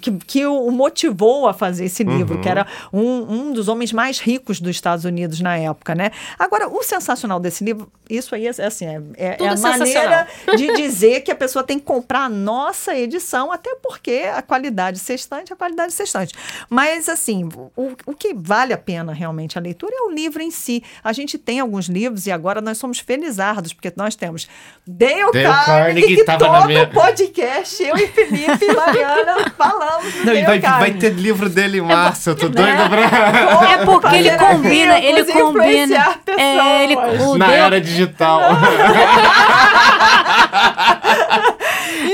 [0.00, 3.00] que, que o motivou a fazer esse livro, que era um,
[3.48, 6.10] um dos homens mais ricos dos Estados Unidos na época, né?
[6.38, 10.03] Agora, o sensacional desse livro, isso aí é, é assim, é, é- é a maneira
[10.08, 10.56] sensacional.
[10.56, 14.98] de dizer que a pessoa tem que comprar a nossa edição, até porque a qualidade
[14.98, 16.34] sextante é a qualidade sextante.
[16.70, 20.50] Mas, assim, o, o que vale a pena realmente a leitura é o livro em
[20.50, 20.82] si.
[21.02, 24.48] A gente tem alguns livros e agora nós somos felizardos, porque nós temos
[24.86, 29.50] Dale, Dale Carnegie, Carnegie que tava na todo minha- podcast, eu e Felipe e Mariana
[29.56, 32.52] falamos do Não, Dale vai, vai ter livro dele em março, eu tô Né?
[32.54, 33.70] doida pra...
[33.72, 36.18] É porque ele combina, ele combina.
[36.38, 38.40] É, ele, o Na Dale- era digital.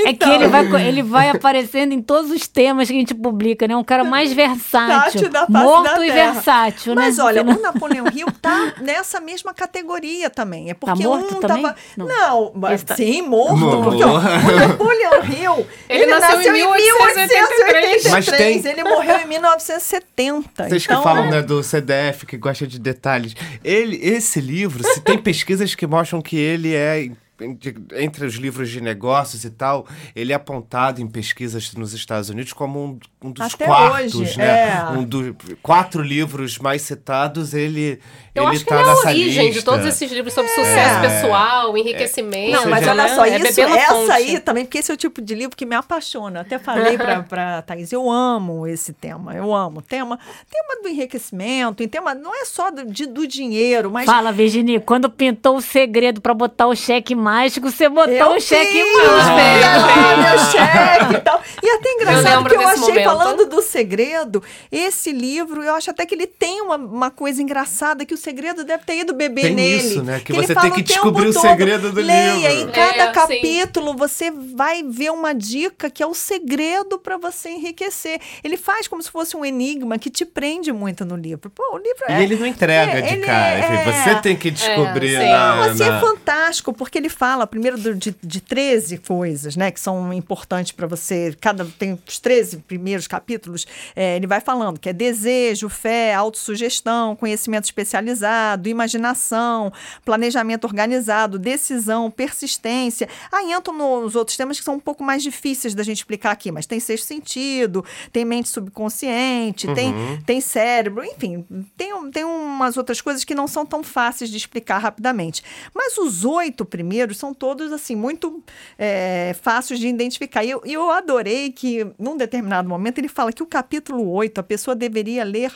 [0.05, 3.67] É que ele vai, ele vai aparecendo em todos os temas que a gente publica,
[3.67, 3.75] né?
[3.75, 5.21] Um cara mais versátil.
[5.21, 7.01] Versátil da face morto da e versátil, né?
[7.03, 10.69] Mas olha, Você não- o Napoleão Hill tá nessa mesma categoria também.
[10.69, 11.63] É porque morto um também?
[11.63, 11.75] tava.
[11.95, 12.07] Não.
[12.07, 13.57] Não, mas tá- sim, morto.
[13.57, 13.83] Morto.
[13.83, 15.67] Porque o, o Napoleão Hill.
[15.89, 18.09] Ele nasceu em 1883.
[18.11, 20.69] Mas tem- Ele morreu em 1970.
[20.69, 23.35] Vocês então, que falam né, do CDF, que gosta de detalhes.
[23.63, 27.09] Ele, esse livro, se tem pesquisas que mostram que ele é.
[27.57, 32.29] De- Entre os livros de negócios e tal, ele é apontado em pesquisas nos Estados
[32.29, 34.69] Unidos como um, um dos Até quartos, hoje, né?
[34.69, 34.89] é.
[34.91, 37.99] Um dos quatro livros mais citados, ele,
[38.35, 39.71] Eu ele acho que tá ele é a origem de lista.
[39.71, 42.51] todos esses livros sobre sucesso pessoal, enriquecimento.
[42.51, 44.11] Não, mas olha só, é isso, essa fonte.
[44.11, 46.41] aí também, porque esse é o tipo de livro que me apaixona.
[46.41, 49.81] Até falei pra, pra Thaís, eu amo esse tema, eu amo.
[49.81, 50.17] Tema,
[50.49, 54.79] tema do enriquecimento, em tema, não é só do, de- do dinheiro, mas Fala, Virginia,
[54.79, 58.81] quando pintou o segredo pra botar o cheque mágico, você botou Eu um cheque em
[58.83, 61.41] ah, meu cheque e tal.
[61.63, 63.03] E até engraçado que eu achei, momento.
[63.05, 68.05] falando do segredo, esse livro, eu acho até que ele tem uma, uma coisa engraçada,
[68.05, 69.77] que o segredo deve ter ido beber Tem nele.
[69.87, 70.19] isso, né?
[70.23, 72.69] Que ele você fala tem que o tempo descobrir o todo, segredo do Leia, livro.
[72.69, 73.13] em cada É, sim.
[73.13, 78.19] capítulo você vai ver uma dica que é o segredo para você enriquecer.
[78.43, 81.49] Ele faz como se fosse um enigma que te prende muito no livro.
[81.49, 82.23] Pô, o livro E é...
[82.23, 83.55] ele não entrega é, de cara.
[83.55, 85.29] é- Você tem que descobrir sim.
[85.29, 89.55] na, Não, assim, na- é fantástico, porque ele fala primeiro do- de, de 13 coisas,
[89.55, 91.37] né, que são importantes para você.
[91.39, 97.15] Cada tem os 13 primeiros capítulos, é, ele vai falando que é desejo, fé, autossugestão,
[97.15, 99.71] conhecimento especializado, imaginação,
[100.03, 103.07] planejamento organizado, decisão, persistência.
[103.31, 106.51] Aí entram nos outros temas que são um pouco mais difíceis da gente explicar aqui,
[106.51, 109.93] mas tem sexto sentido, tem mente subconsciente, tem,
[110.25, 111.45] tem cérebro, enfim,
[111.77, 115.43] tem, tem umas outras coisas que não são tão fáceis de explicar rapidamente.
[115.71, 118.43] Mas os oito primeiros são todos, assim, muito
[118.77, 120.43] é, fáceis de identificar.
[120.43, 124.43] E eu, eu adorei que, num determinado momento, ele fala que o capítulo 8 a
[124.43, 125.51] pessoa deveria ler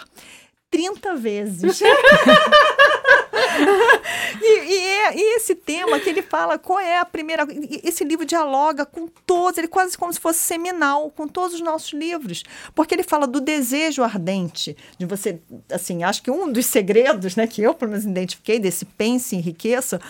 [0.71, 1.81] 30 vezes.
[4.41, 7.45] E, e é- e esse tema que ele fala, qual é a primeira.
[7.83, 11.93] Esse livro dialoga com todos, ele quase como se fosse seminal com todos os nossos
[11.93, 12.43] livros.
[12.73, 15.39] Porque ele fala do desejo ardente, de você.
[15.71, 20.01] Assim, acho que um dos segredos, né, que eu, pelo menos, identifiquei desse pense enriqueça.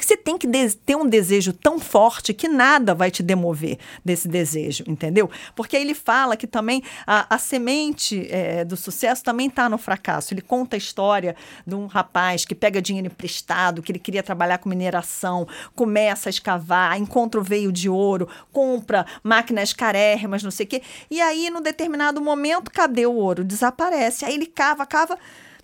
[0.00, 0.48] Que Você tem que
[0.84, 5.30] ter um desejo tão forte que nada vai te demover desse desejo, entendeu?
[5.54, 10.32] Porque ele fala que também a, a semente eh, do sucesso também está no fracasso.
[10.32, 11.36] Ele conta a história
[11.66, 16.30] de um rapaz que pega dinheiro emprestado, que ele queria trabalhar com mineração, começa a
[16.30, 20.82] escavar, encontra o veio de ouro, compra máquinas carérrimas, não sei o quê.
[21.10, 23.44] E aí, num determinado momento, cadê o ouro?
[23.44, 24.24] Desaparece.
[24.24, 25.18] Aí ele cava, cava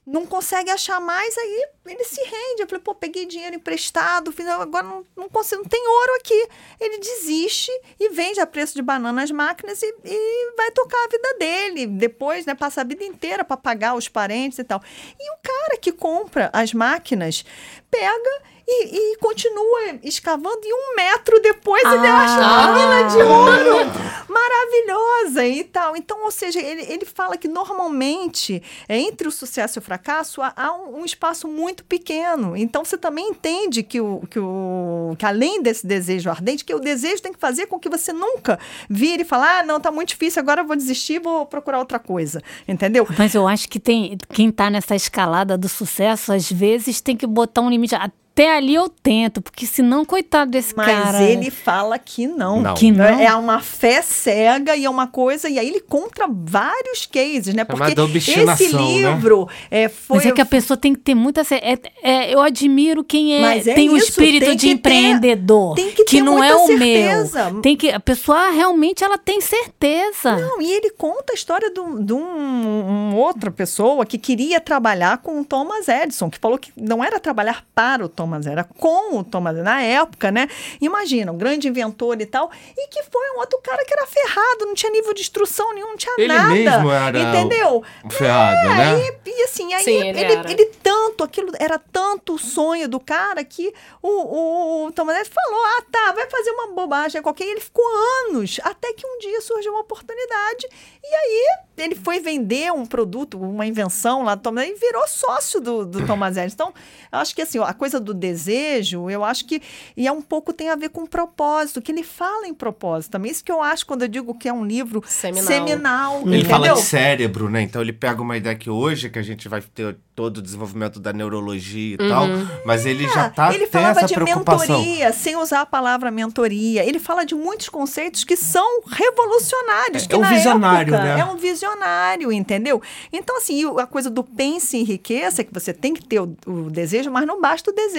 [0.07, 2.63] não consegue achar mais, aí ele se rende.
[2.63, 6.49] Eu falei, pô, peguei dinheiro emprestado, agora não, não consigo, não tem ouro aqui.
[6.81, 11.09] Ele desiste e vende a preço de banana as máquinas e, e vai tocar a
[11.09, 11.87] vida dele.
[11.87, 14.81] Depois, né, passa a vida inteira para pagar os parentes e tal.
[15.19, 17.45] E o cara que compra as máquinas
[17.91, 22.21] pega e, e continua escavando e um metro depois ele Ah.
[22.25, 23.91] acha uma mina de ouro
[24.29, 25.97] maravilhosa e tal.
[25.97, 30.43] Então, ou seja, ele, ele fala que normalmente é, entre o sucesso e o fracasso
[30.43, 32.57] há, há um, um espaço muito pequeno.
[32.57, 36.81] Então, você também entende que, o, que, o, que além desse desejo ardente, que o
[36.81, 40.09] desejo tem que fazer com que você nunca vire e fale, ah, não, tá muito
[40.11, 42.43] difícil, agora eu vou desistir, vou procurar outra coisa.
[42.67, 43.07] Entendeu?
[43.17, 47.27] Mas eu acho que tem quem tá nessa escalada do sucesso, às vezes tem que
[47.27, 47.95] botar um limite.
[48.37, 51.23] Até ali eu tento, porque senão, coitado desse Mas cara.
[51.23, 52.61] ele fala que não.
[52.61, 52.75] Não.
[52.75, 53.03] Que não?
[53.07, 55.49] É uma fé cega e é uma coisa.
[55.49, 57.65] E aí ele contra vários cases, né?
[57.65, 58.83] Porque Chamada obstinação, esse né?
[58.83, 60.19] livro é, foi.
[60.19, 61.41] Mas é que a pessoa tem que ter muita.
[61.51, 64.77] É, é, eu admiro quem é, Mas é tem o isso, espírito tem de que
[64.77, 65.75] ter- empreendedor.
[65.75, 67.51] tem que ter não é muita o certeza.
[67.53, 67.63] meu.
[67.63, 70.37] Tem que, a pessoa realmente ela tem certeza.
[70.37, 74.61] Não, e ele conta a história de um- de um, um outra pessoa que queria
[74.61, 78.65] trabalhar com o Thomas Edison, que falou que não era trabalhar para o Thomas, era
[78.65, 80.49] com o Thomas na época, né?
[80.81, 84.67] Imagina, um grande inventor e tal, e que foi um outro cara que era ferrado,
[84.67, 86.49] não tinha nível de instrução nenhum, não tinha Ele nada.
[86.49, 87.83] mesmo era entendeu?
[88.11, 89.19] ferrado, É, né?
[89.27, 92.99] E, e assim, aí Sim, ele, ele ele, tanto, aquilo era tanto o sonho do
[92.99, 97.45] cara que o, o, o Thomas Edison falou: ah, tá, vai fazer uma bobagem qualquer.
[97.47, 97.85] E ele ficou
[98.29, 100.69] anos, até que um dia surgiu uma oportunidade.
[101.03, 101.47] E aí
[101.79, 106.07] ele foi vender um produto, uma invenção lá do Thomas e virou sócio do, do
[106.07, 106.55] Thomas Edison.
[106.57, 106.75] Então,
[107.13, 109.61] eu acho que assim, a coisa do desejo, eu acho que
[109.97, 113.31] e é um pouco tem a ver com propósito, que ele fala em propósito também.
[113.31, 115.47] Isso que eu acho quando eu digo que é um livro Seminal.
[115.47, 116.51] seminal Ele entendeu?
[116.51, 117.63] fala de cérebro, né?
[117.63, 120.99] Então ele pega uma ideia que hoje, que a gente vai ter todo o desenvolvimento
[120.99, 122.25] da neurologia e tal,
[122.65, 124.79] mas ele já tá ele falava essa de preocupação.
[124.79, 126.83] mentoria, sem usar a palavra mentoria.
[126.85, 130.05] Ele fala de muitos conceitos que são revolucionários.
[130.05, 131.21] É- que é um na visionário, época né?
[131.21, 132.81] É um visionário, entendeu?
[133.13, 136.71] Então, assim, a coisa do pense e enriqueça, que você tem que ter o, o
[136.71, 137.97] desejo, mas não basta o desejo.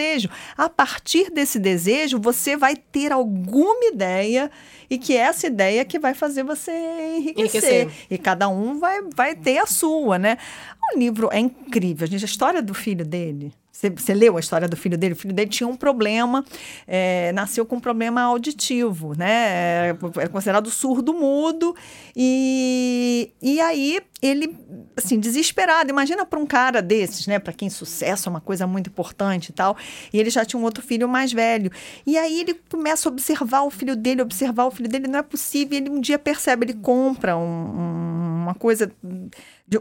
[0.58, 4.52] A partir desse desejo, você vai ter alguma ideia
[4.90, 6.72] e que é essa ideia que vai fazer você
[7.18, 7.86] enriquecer.
[7.86, 8.08] Enriquecer.
[8.10, 10.38] E cada um vai, vai ter a sua, né?
[10.94, 12.24] O livro é incrível, gente.
[12.24, 13.54] A história do filho dele.
[13.78, 15.14] Você, você leu a história do filho dele?
[15.14, 16.44] O filho dele tinha um problema,
[16.88, 19.90] é, nasceu com um problema auditivo, né?
[20.16, 21.76] Era considerado surdo mudo.
[22.16, 24.58] E, e aí ele,
[24.96, 25.90] assim, desesperado.
[25.90, 27.38] Imagina para um cara desses, né?
[27.40, 29.78] Para quem sucesso é uma coisa muito importante e tal.
[30.12, 31.72] E ele já tinha um outro filho mais velho.
[32.06, 35.08] E aí ele começa a observar o filho dele, observar o filho dele.
[35.08, 35.78] Não é possível.
[35.78, 38.92] Ele um dia percebe, ele compra um- um- uma coisa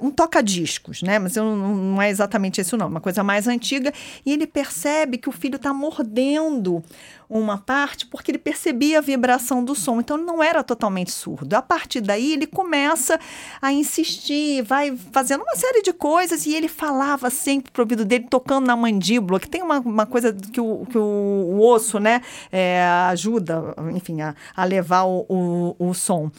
[0.03, 1.17] um toca-discos, né?
[1.19, 2.89] Mas não, não é exatamente isso, não.
[2.89, 3.93] Uma coisa mais antiga.
[4.25, 6.83] E ele percebe que o filho está mordendo
[7.29, 11.55] uma parte porque ele percebia a vibração do som, então ele não era totalmente surdo.
[11.55, 13.19] A partir daí ele começa
[13.61, 18.27] a insistir, vai fazendo uma série de coisas e ele falava sempre pro ouvido dele,
[18.31, 22.23] tocando na mandíbula, que tem uma, uma coisa que o, que o, o osso, né,
[22.53, 26.31] é, ajuda, enfim, a, a levar o, o, o, som.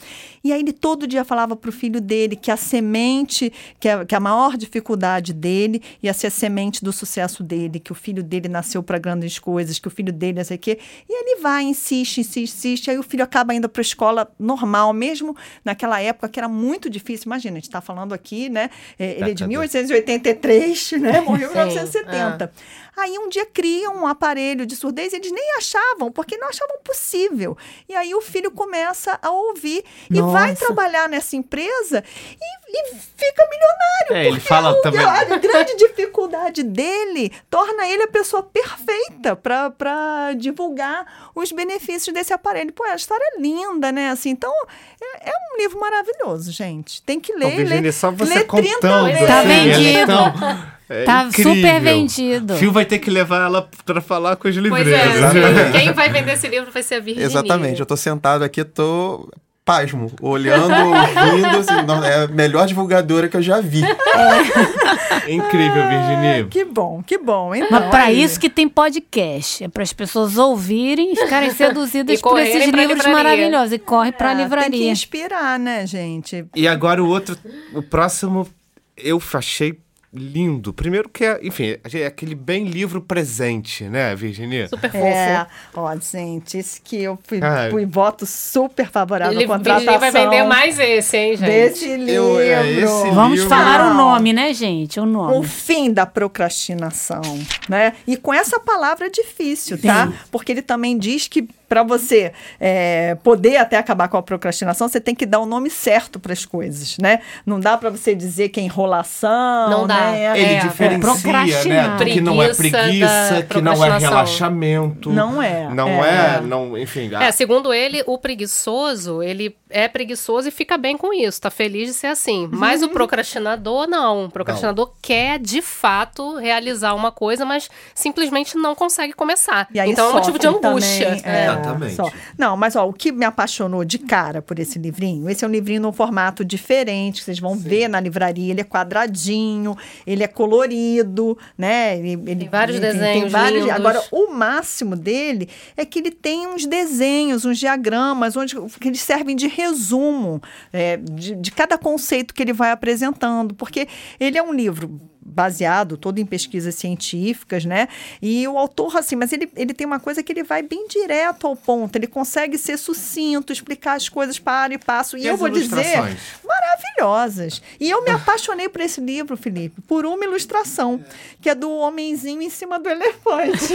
[0.44, 4.16] E aí ele todo dia falava pro filho dele que a semente, que a, que
[4.16, 8.48] a maior dificuldade dele ia ser a semente do sucesso dele, que o filho dele
[8.48, 10.77] nasceu para grandes coisas, que o filho dele, não sei o quê.
[11.10, 12.90] E ele vai, insiste, insiste, insiste.
[12.90, 16.90] Aí o filho acaba indo para a escola normal, mesmo naquela época que era muito
[16.90, 17.26] difícil.
[17.28, 18.70] Imagina, a gente está falando aqui, né?
[18.98, 21.22] É, ele é de 1883, né?
[21.22, 22.44] Morreu em 1970.
[22.46, 22.87] É.
[22.98, 27.56] Aí um dia criam um aparelho de surdez, eles nem achavam, porque não achavam possível.
[27.88, 30.30] E aí o filho começa a ouvir Nossa.
[30.30, 32.04] e vai trabalhar nessa empresa
[32.42, 34.16] e, e fica milionário.
[34.16, 35.06] É, ele fala a, também.
[35.06, 42.74] A grande dificuldade dele torna ele a pessoa perfeita para divulgar os benefícios desse aparelho.
[42.74, 44.10] Pô, a história é linda, né?
[44.10, 44.52] Assim, então,
[45.00, 47.02] é, é um livro maravilhoso, gente.
[47.04, 47.46] Tem que ler.
[47.46, 49.06] Então, Virginia, ler, só você ler contando.
[49.06, 49.28] vezes.
[49.28, 50.02] Tá vendido.
[50.02, 50.34] Então,
[50.90, 51.56] é tá incrível.
[51.56, 52.56] super vendido.
[52.56, 55.16] Fio vai ter que levar ela para falar com os Pois livreiros.
[55.36, 57.26] é, quem vai vender esse livro vai ser a Virginia.
[57.26, 59.30] Exatamente, eu tô sentado aqui, tô
[59.66, 63.84] pasmo, olhando, ouvindo, assim, não, é a melhor divulgadora que eu já vi.
[63.84, 65.30] É.
[65.30, 66.48] Incrível, Virginia.
[66.50, 67.54] Que bom, que bom.
[67.54, 69.66] Então, Mas para isso que tem podcast.
[69.66, 73.12] É para as pessoas ouvirem e ficarem seduzidas E por esses livros livraria.
[73.14, 73.74] maravilhosos.
[73.74, 74.90] E corre para a É, Tem que livraria.
[74.92, 76.46] inspirar, né, gente?
[76.56, 77.38] E agora o outro,
[77.74, 78.48] o próximo,
[78.96, 79.78] eu achei
[80.18, 80.74] lindo.
[80.74, 84.68] Primeiro que é, enfim, é aquele bem livro presente, né, Virginia?
[84.68, 85.06] Super fofo.
[85.06, 87.68] É, ó, gente, esse que eu fui, Ah.
[87.72, 91.48] fui voto super favorável Ele, à contratação Virginia vai vender mais esse, hein, gente?
[91.48, 92.12] desse livro.
[92.12, 95.00] Eu- é, esse Vamos livro- falar o nome, né, gente?
[95.00, 95.48] O O nome.
[95.48, 97.22] fim da procrastinação,
[97.70, 97.94] né?
[98.08, 100.12] E com essa palavra é difícil, tá?
[100.32, 105.00] Porque ele também diz que para você é, poder até acabar com a procrastinação, você
[105.02, 107.20] tem que dar o nome certo para as coisas, né?
[107.46, 110.12] Não dá para você dizer que é enrolação, Não dá.
[110.12, 110.40] né?
[110.40, 111.00] Ele É, diferencia, né?
[111.00, 112.06] procrastinar.
[112.06, 115.12] Que não é Preguiça preguiça, que não é relaxamento.
[115.12, 116.38] Não é, Não é.
[116.38, 117.10] é, não, enfim.
[117.16, 121.88] É, segundo ele, o preguiçoso, ele é preguiçoso e fica bem com isso, tá feliz
[121.88, 122.48] de ser assim.
[122.52, 124.26] Mas o procrastinador, não.
[124.26, 129.68] O procrastinador quer, de fato, realizar uma coisa, mas simplesmente não consegue começar.
[129.74, 131.16] E aí então é um motivo de angústia.
[131.18, 131.96] também, é, Exatamente.
[131.96, 132.12] só.
[132.38, 135.52] Não, mas ó, o que me apaixonou de cara por esse livrinho, esse é um
[135.52, 140.28] livrinho num formato diferente, que vocês vão ver na livraria, ele é quadradinho, ele é
[140.28, 141.98] colorido, né?
[141.98, 143.76] Ele, ele- Tem vários enfim, desenhos vários- lindos.
[143.76, 149.02] Agora, o máximo dele é que ele tem uns desenhos, uns diagramas, onde que eles
[149.02, 150.40] servem de resumo
[150.72, 153.88] é, de, de cada conceito que ele vai apresentando, porque
[154.20, 157.88] ele é um livro baseado todo em pesquisas científicas, né?
[158.22, 161.46] E o autor, assim, mas ele, ele tem uma coisa que ele vai bem direto
[161.46, 165.18] ao ponto, ele consegue ser sucinto, explicar as coisas para e passo.
[165.18, 166.20] E, E eu as vou dizer, ilustrações?
[166.46, 167.62] maravilhosas.
[167.80, 171.04] E eu me apaixonei por esse livro, Felipe, por uma ilustração,
[171.42, 173.74] que é do homenzinho em cima do elefante.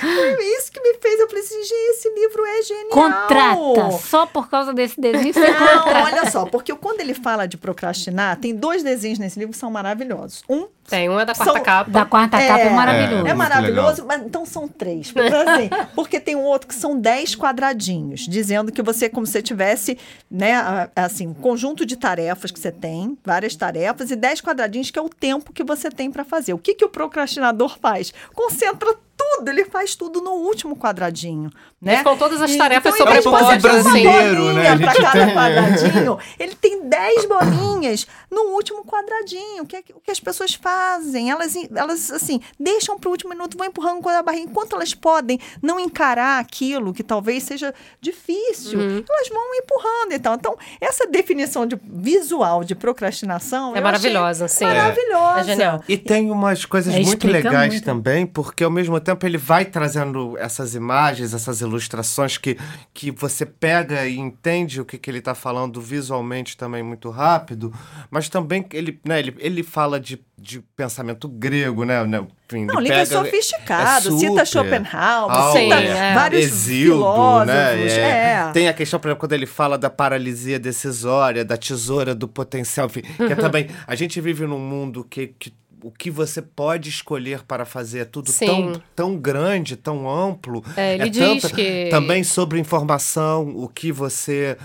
[0.00, 2.90] Foi isso que me fez, eu falei assim, gente, esse livro é genial.
[2.90, 3.98] Contrata.
[3.98, 8.38] Só por causa desse desenho você Não, olha só, porque quando ele fala de procrastinar,
[8.38, 10.42] tem dois desenhos nesse livro que são maravilhosos.
[10.46, 11.90] Um Tem, um é da quarta São- capa.
[11.90, 13.14] Da quarta capa é maravilhoso.
[13.14, 15.10] é muito maravilhoso, mas então são três.
[15.10, 19.40] Porque, assim, porque tem um outro que são dez quadradinhos, dizendo que você, como se
[19.40, 19.96] tivesse,
[20.30, 24.98] né, assim, um conjunto de tarefas que você tem, várias tarefas, e dez quadradinhos que
[24.98, 26.52] é o tempo que você tem para fazer.
[26.52, 28.12] O que, que o procrastinador faz?
[28.34, 28.94] Concentra
[29.36, 31.50] tudo, ele faz tudo no último quadradinho.
[31.80, 31.98] Né?
[31.98, 34.70] Ficam todas as E- tarefas então, sobrepostas, brasileiro, né?
[34.70, 39.62] A pra cada tem- quadradinho, ele tem 10 bolinhas no último quadradinho.
[39.62, 41.30] O que, é que- o que as pessoas fazem?
[41.30, 44.44] Elas, elas assim, deixam para o último minuto, vão empurrando com a barriga.
[44.50, 49.04] Enquanto elas podem não encarar aquilo que talvez seja difícil, Uhum.
[49.08, 50.12] elas vão empurrando.
[50.12, 54.64] Então, então, essa definição de visual de procrastinação É maravilhosa, sim.
[54.64, 55.40] Maravilhosa.
[55.40, 55.84] É genial.
[55.88, 57.84] E tem umas coisas É, muito legais muito.
[57.84, 62.56] também, porque ao mesmo tempo ele vai trazendo essas imagens, essas ilustrações que,
[62.92, 67.72] que você pega e entende o que, que ele está falando visualmente também muito rápido,
[68.10, 72.04] mas também ele, né, ele, ele fala de, de pensamento grego, né?
[72.04, 74.46] né, enfim, Não, ele livro é pega- sofisticado, é cita super.
[74.46, 76.14] Schopenhauer, Alto, cita é.
[76.14, 77.46] vários Exildo, filósofos.
[77.46, 78.48] né?
[78.48, 78.50] É.
[78.52, 82.86] Tem a questão, por exemplo, quando ele fala da paralisia decisória, da tesoura do potencial,
[82.86, 83.68] enfim, que é também.
[83.86, 85.28] A gente vive num mundo que.
[85.38, 85.52] que
[85.86, 88.46] o que você pode escolher para fazer é tudo Sim.
[88.46, 90.64] tão, tão grande, tão amplo.
[90.76, 94.56] É, ele diz tanta- que- Também sobre informação, o que você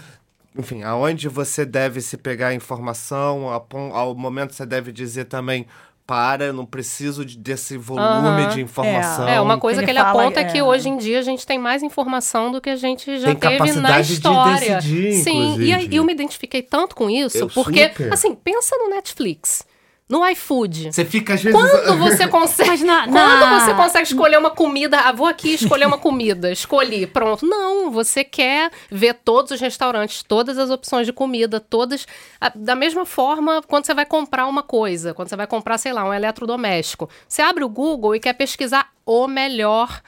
[0.58, 3.48] enfim, aonde você deve se pegar a informação,
[3.94, 5.66] ao momento você deve dizer também
[6.08, 8.50] para, eu não preciso de- desse volume Aham.
[8.50, 9.28] de informação.
[9.28, 10.64] É, uma coisa Ele que ele fala, aponta é que é.
[10.64, 13.54] hoje em dia a gente tem mais informação do que a gente já Tem teve
[13.54, 14.76] na capacidade de história.
[14.78, 15.96] decidir, Sim, e aí inclusive.
[15.98, 18.12] eu me identifiquei tanto com isso, Eu porque, super.
[18.12, 19.64] assim, pensa no Netflix,
[20.10, 20.92] no iFood.
[20.92, 21.58] Você fica às vezes.
[21.60, 22.70] Quando você consegue.
[22.70, 26.52] Mas na- Quando na- você consegue escolher uma comida, ah, vou aqui escolher uma comida,
[26.52, 27.46] escolhi, pronto.
[27.46, 32.08] Não, você quer ver todos os restaurantes, todas as opções de comida, todas.
[32.56, 36.04] Da mesma forma, quando você vai comprar uma coisa, quando você vai comprar, sei lá,
[36.04, 40.02] um eletrodoméstico, você abre o Google e quer pesquisar o melhor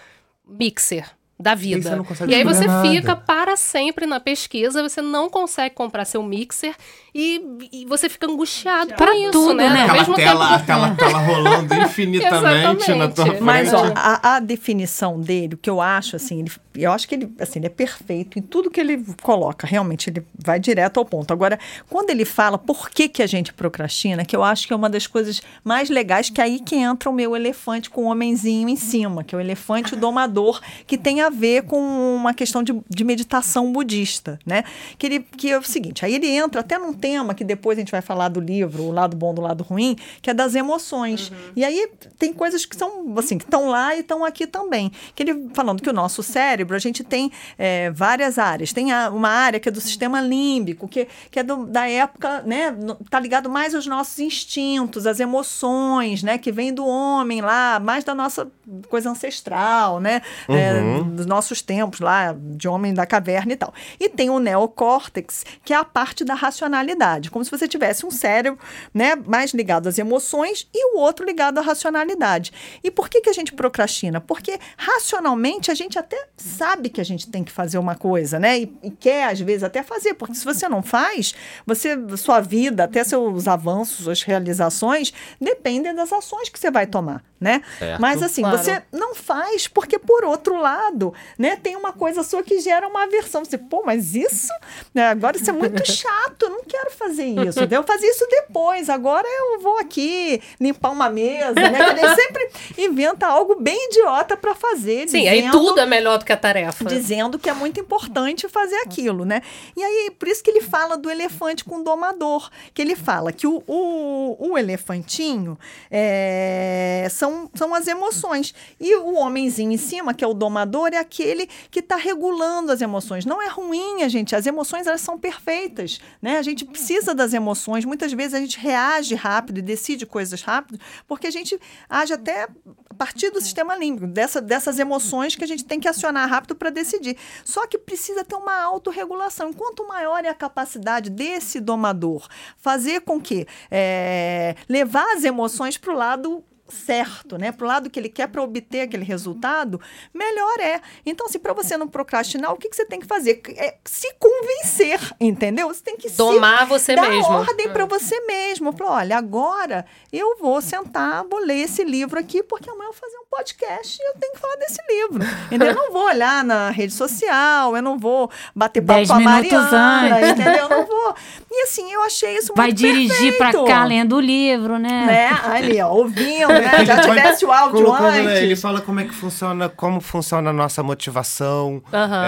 [0.47, 1.05] mixer
[1.39, 1.89] da vida.
[1.89, 2.87] você não consegue e aí você nada.
[2.87, 6.75] fica para sempre na pesquisa, você não consegue comprar seu mixer
[7.13, 9.69] e, e você fica angustiado por isso, tudo, né?
[9.69, 9.81] né?
[9.83, 13.41] Aquela mesmo tela, tempo- aquela tela rolando infinitamente na tua frente.
[13.41, 17.15] Mas ó, a, a definição dele, o que eu acho assim, ele- eu acho que
[17.15, 19.67] ele, assim, ele é perfeito em tudo que ele coloca.
[19.67, 21.31] Realmente ele vai direto ao ponto.
[21.33, 21.59] Agora,
[21.89, 24.89] quando ele fala por que que a gente procrastina, que eu acho que é uma
[24.89, 28.69] das coisas mais legais, que é aí que entra o meu elefante com o homenzinho
[28.69, 31.77] em cima, que é o elefante domador, que tem a ver com
[32.15, 34.63] uma questão de, de meditação budista, né?
[34.97, 37.81] Que ele que é o seguinte, aí ele entra até num tema que depois a
[37.81, 41.31] gente vai falar do livro, o lado bom do lado ruim, que é das emoções.
[41.55, 41.89] E aí
[42.19, 44.91] tem coisas que são assim, que estão lá e estão aqui também.
[45.15, 48.71] Que ele falando que o nosso cérebro, a gente tem é, várias áreas.
[48.71, 52.41] Tem a- uma área que é do sistema límbico, que, que é do- da época,
[52.43, 52.75] né?
[53.09, 56.37] Tá ligado mais aos nossos instintos, às emoções, né?
[56.37, 58.47] Que vem do homem lá, mais da nossa
[58.89, 60.21] coisa ancestral, né?
[60.47, 63.73] É, dos nossos tempos lá, de homem da caverna e tal.
[63.99, 66.90] E tem o neocórtex, que é a parte da racionalidade,
[67.29, 68.59] como se você tivesse um cérebro,
[68.93, 72.51] né, mais ligado às emoções e o outro ligado à racionalidade.
[72.83, 74.21] E por que que a gente procrastina?
[74.21, 78.59] Porque racionalmente a gente até sabe que a gente tem que fazer uma coisa, né?
[78.59, 81.33] E, e quer às vezes até fazer, porque se você não faz,
[81.65, 87.23] você sua vida, até seus avanços, suas realizações dependem das ações que você vai tomar,
[87.41, 87.61] né?
[87.79, 87.99] Certo.
[87.99, 88.57] Mas assim, Claro.
[88.59, 93.03] você não faz porque por outro lado, né, tem uma coisa sua que gera uma
[93.03, 93.43] aversão.
[93.43, 94.53] Você, pô, mas isso,
[94.93, 97.59] né, agora isso é muito chato, eu não quero fazer isso.
[97.69, 101.79] Eu fazer isso depois, agora eu vou aqui limpar uma mesa, né?
[101.89, 105.09] Ele sempre inventa algo bem idiota para fazer.
[105.09, 106.85] Sim, aí dizendo- tudo é melhor do que a tarefa.
[106.85, 109.41] dizendo que é muito importante fazer aquilo, né?
[109.75, 113.47] E aí, por isso que ele fala do elefante com domador, que ele fala que
[113.47, 115.57] o, o, o elefantinho
[115.89, 118.53] é, são, são as emoções.
[118.79, 122.81] E o homenzinho em cima, que é o domador, é aquele que está regulando as
[122.81, 123.25] emoções.
[123.25, 124.35] Não é ruim, a gente.
[124.35, 126.37] As emoções, elas são perfeitas, né?
[126.37, 127.85] A gente precisa das emoções.
[127.85, 131.59] Muitas vezes a gente reage rápido e decide coisas rápido, porque a gente
[131.89, 132.47] age até
[132.89, 136.55] a partir do sistema límbico, dessa, dessas emoções que a gente tem que acionar rápido
[136.55, 137.17] para decidir.
[137.43, 139.53] Só que precisa ter uma autorregulação.
[139.53, 142.27] Quanto maior é a capacidade desse domador
[142.57, 147.51] fazer com que é, levar as emoções para o lado certo, né?
[147.51, 149.79] Para o lado que ele quer para obter aquele resultado,
[150.13, 150.81] melhor é.
[151.05, 153.41] Então, se para você não procrastinar, o que, que você tem que fazer?
[153.57, 155.67] É se convencer, entendeu?
[155.67, 157.31] Você tem que se Domar você dar mesmo.
[157.31, 158.71] ordem para você mesmo.
[158.71, 163.01] Falar, olha, agora eu vou sentar, vou ler esse livro aqui, porque amanhã eu vou
[163.01, 165.23] fazer um podcast e eu tenho que falar desse livro.
[165.45, 165.69] Entendeu?
[165.69, 170.15] Eu não vou olhar na rede social, eu não vou bater papo com a Mariana,
[170.17, 170.29] antes.
[170.31, 170.53] entendeu?
[170.63, 171.15] Eu não vou.
[171.49, 173.65] E assim, eu achei isso Vai muito dirigir pra perfeito.
[173.67, 175.05] cá lendo o livro, né?
[175.05, 175.39] Né?
[175.49, 176.85] Ali, ó, ouvindo, né?
[176.85, 178.61] Já vai tivesse o áudio colocando, né, Ele antes.
[178.61, 181.81] fala como é que funciona, como funciona a nossa motivação.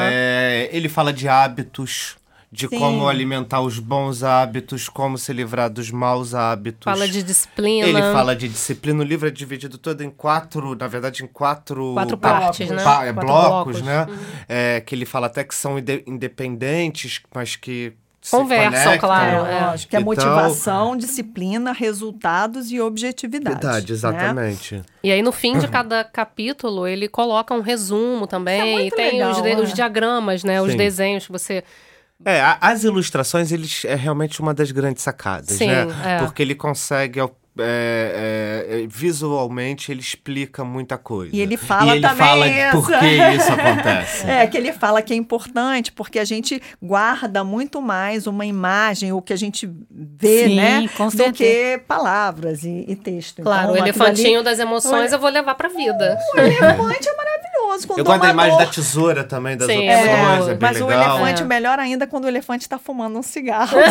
[0.10, 2.16] É, ele fala de hábitos,
[2.54, 2.78] de Sim.
[2.78, 6.84] como alimentar os bons hábitos, como se livrar dos maus hábitos.
[6.86, 7.88] Fala de disciplina.
[7.88, 9.01] Ele fala de disciplina.
[9.01, 12.84] O livro é dividido todo em quatro, na verdade, em quatro, Quatro pa- partes, né?
[12.84, 13.82] pa- Quatro blocos, blocos.
[13.82, 14.08] né?
[14.47, 18.99] É, que ele fala até que são inde- independentes, mas que se Conversam, conectam.
[19.10, 23.56] claro, É, lógico, que é Então- motivação, disciplina, resultados e objetividade.
[23.60, 23.93] Verdade, né?
[23.93, 24.82] exatamente.
[25.04, 28.62] E aí, no fim de cada capítulo, ele coloca um resumo também.
[28.62, 29.60] É e muito tem os, legal, de- é.
[29.60, 30.62] os diagramas, né?
[30.62, 30.78] Os Sim.
[30.78, 31.64] desenhos que você.
[32.26, 35.88] É, as ilustrações, eles é realmente uma das grandes sacadas, Sim, né?
[36.05, 36.19] é.
[36.19, 37.30] Porque ele consegue, é,
[37.60, 41.36] é, é, visualmente, ele explica muita coisa.
[41.36, 42.72] E ele fala e ele também fala isso.
[42.72, 44.28] por que isso acontece.
[44.30, 49.12] É, que ele fala que é importante porque a gente guarda muito mais uma imagem,
[49.14, 50.89] o que a gente vê, Sim, né?
[50.97, 51.34] com do certeza.
[51.78, 53.41] que palavras e, e texto.
[53.43, 56.18] Claro, então, o elefantinho ali- das emoções eu vou levar pra vida.
[56.36, 58.66] O elefante é maravilhoso, maravilhoso com o Eu gosto da imagem domador.
[58.68, 61.18] da tesoura também, das Sim, é opções, é, bem Mas o legal.
[61.20, 61.45] elefante, É.
[61.45, 63.78] melhor ainda quando o elefante está fumando um cigarro.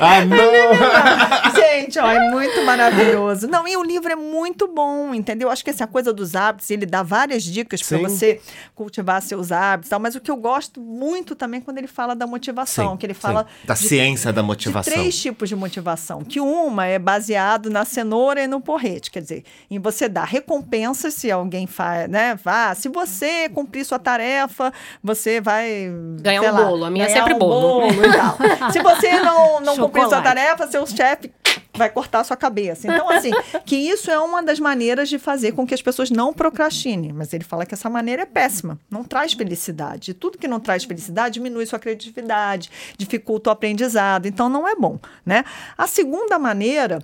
[0.00, 0.89] Ah, não!
[1.54, 3.46] Gente, ó, é muito maravilhoso.
[3.48, 5.50] Não, e o livro é muito bom, entendeu?
[5.50, 8.02] Acho que essa coisa dos hábitos, ele dá várias dicas para Sim.
[8.04, 8.40] você
[8.74, 11.86] cultivar seus hábitos e tal, mas o que eu gosto muito também é quando ele
[11.86, 13.20] fala da motivação, Sim, que ele sim.
[13.20, 14.92] fala Da de- ciência da de motivação.
[14.92, 16.22] três tipos de motivação.
[16.24, 21.14] Que uma é baseado na cenoura e no porrete, quer dizer, em você dar recompensas
[21.14, 22.36] se alguém faz, né?
[22.42, 24.72] Vá, se você cumprir sua tarefa,
[25.02, 26.84] você vai Ganhar sei um lá, bolo.
[26.84, 27.86] A minha é sempre um bolo.
[27.90, 28.36] e tal.
[28.72, 31.32] se você não, não cumprir sua tarefa, seu chefe
[31.74, 32.86] vai cortar a sua cabeça.
[32.86, 33.30] Então, assim,
[33.64, 37.12] que isso é uma das maneiras de fazer com que as pessoas não procrastinem.
[37.12, 40.10] Mas ele fala que essa maneira é péssima, não traz felicidade.
[40.10, 44.26] E tudo que não traz felicidade diminui sua criatividade, dificulta o aprendizado.
[44.26, 45.44] Então, não é bom, né?
[45.76, 47.00] A segunda maneira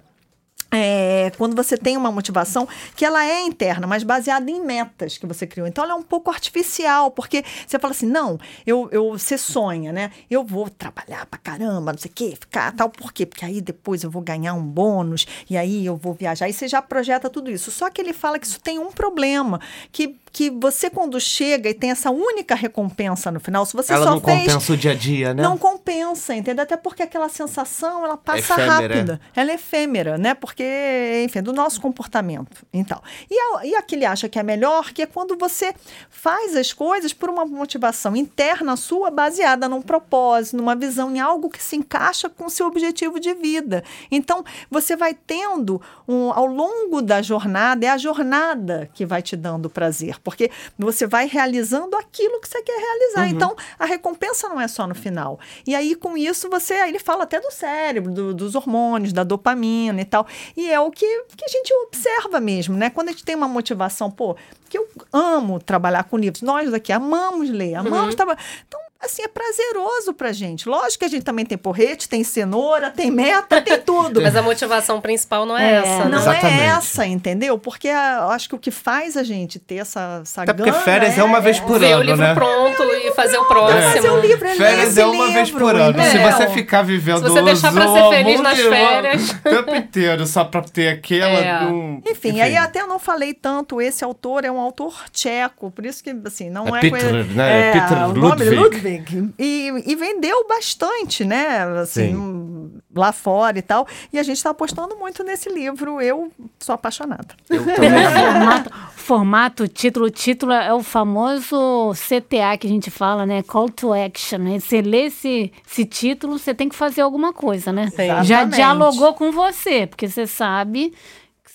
[0.70, 5.26] é, quando você tem uma motivação que ela é interna, mas baseada em metas que
[5.26, 5.66] você criou.
[5.66, 9.92] Então ela é um pouco artificial, porque você fala assim, não, eu, eu você sonha,
[9.92, 10.10] né?
[10.30, 13.24] Eu vou trabalhar pra caramba, não sei o quê, ficar tal, por quê?
[13.24, 16.66] Porque aí depois eu vou ganhar um bônus, e aí eu vou viajar, e você
[16.66, 17.70] já projeta tudo isso.
[17.70, 19.60] Só que ele fala que isso tem um problema,
[19.92, 24.04] que, que você quando chega e tem essa única recompensa no final, se você Ela
[24.04, 24.40] só não fez...
[24.40, 25.42] compensa o dia a dia, né?
[25.42, 26.62] Não compensa, entendeu?
[26.62, 28.70] Até porque aquela sensação, ela passa Efêmera.
[28.70, 29.20] rápida.
[29.34, 30.34] Ela é efêmera, né?
[30.34, 32.66] Porque, enfim, é do nosso comportamento.
[32.70, 35.72] Então, e, a, e a que ele acha que é melhor, que é quando você
[36.10, 41.48] faz as coisas por uma motivação interna sua, baseada num propósito, numa visão, em algo
[41.48, 43.82] que se encaixa com o seu objetivo de vida.
[44.10, 49.34] Então, você vai tendo, um, ao longo da jornada, é a jornada que vai te
[49.34, 53.28] dando prazer, porque você vai realizando aquilo que você quer realizar.
[53.28, 55.38] Então, a recompensa não é só no final.
[55.64, 56.74] E aí, com isso, você.
[56.88, 60.26] Ele fala até do cérebro, do- dos hormônios, da dopamina e tal.
[60.56, 61.06] E é o que,
[61.36, 62.90] que a gente observa mesmo, né?
[62.90, 64.36] Quando a gente tem uma motivação, pô,
[64.68, 66.42] que eu amo trabalhar com livros.
[66.42, 68.40] Nós daqui amamos ler, amamos trabalhar.
[68.66, 70.68] Então, assim, é prazeroso pra gente.
[70.68, 74.20] Lógico que a gente também tem porrete, tem cenoura, tem meta, tem tudo.
[74.22, 76.10] Mas a motivação principal não é, É, essa, né?
[76.10, 76.60] Não Exatamente.
[76.60, 77.58] é essa, entendeu?
[77.58, 80.72] Porque a- eu acho que o que faz a gente ter essa, essa Até porque
[80.72, 82.34] férias é uma vez por o ano, livro né?
[82.34, 83.92] pronto e fazer o É próximo.
[83.92, 86.02] fazer o livro, é Férias é uma vez livro, por ano.
[86.02, 89.30] Se você ficar vivendo Se você deixar pra o ser feliz nas férias.
[89.30, 91.26] o tempo inteiro só pra ter aquela.
[91.38, 91.64] É.
[91.66, 95.84] um- Enfim, aí até eu não falei tanto, esse autor é um autor tcheco, por
[95.86, 96.80] isso que, assim, não É é...
[96.80, 97.68] Peter, coisa- né?
[97.68, 98.95] É, Peter o nome é Ludwig.
[99.38, 102.16] E, e vendeu bastante, né, assim, Sim.
[102.16, 103.86] um, lá fora e tal.
[104.12, 107.28] E a gente tá apostando muito nesse livro, eu sou apaixonada.
[107.48, 108.22] Eu amei.
[108.22, 113.42] formato, formato, o título, o título é o famoso CTA que a gente fala, né?
[113.42, 114.38] Call to action.
[114.38, 114.58] Né?
[114.58, 117.90] Você lê esse, esse título, você tem que fazer alguma coisa, né?
[117.96, 118.56] Já Exatamente.
[118.56, 120.92] dialogou com você, porque você sabe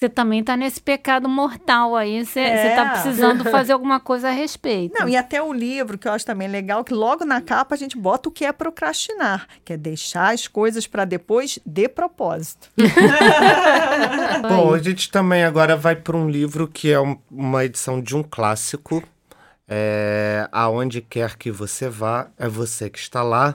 [0.02, 2.26] você também tá nesse pecado mortal aí.
[2.26, 2.70] Você, É.
[2.70, 5.00] você tá precisando fazer alguma coisa a respeito.
[5.00, 7.78] Não, e até o livro, que eu acho também legal, que logo na capa a
[7.78, 12.68] gente bota o que é procrastinar, que é deixar as coisas para depois de propósito.
[14.50, 18.16] Bom, a gente também agora vai para um livro que é um- uma edição de
[18.16, 19.04] um clássico.
[19.74, 23.54] É, Aonde quer que você vá, é você que está lá,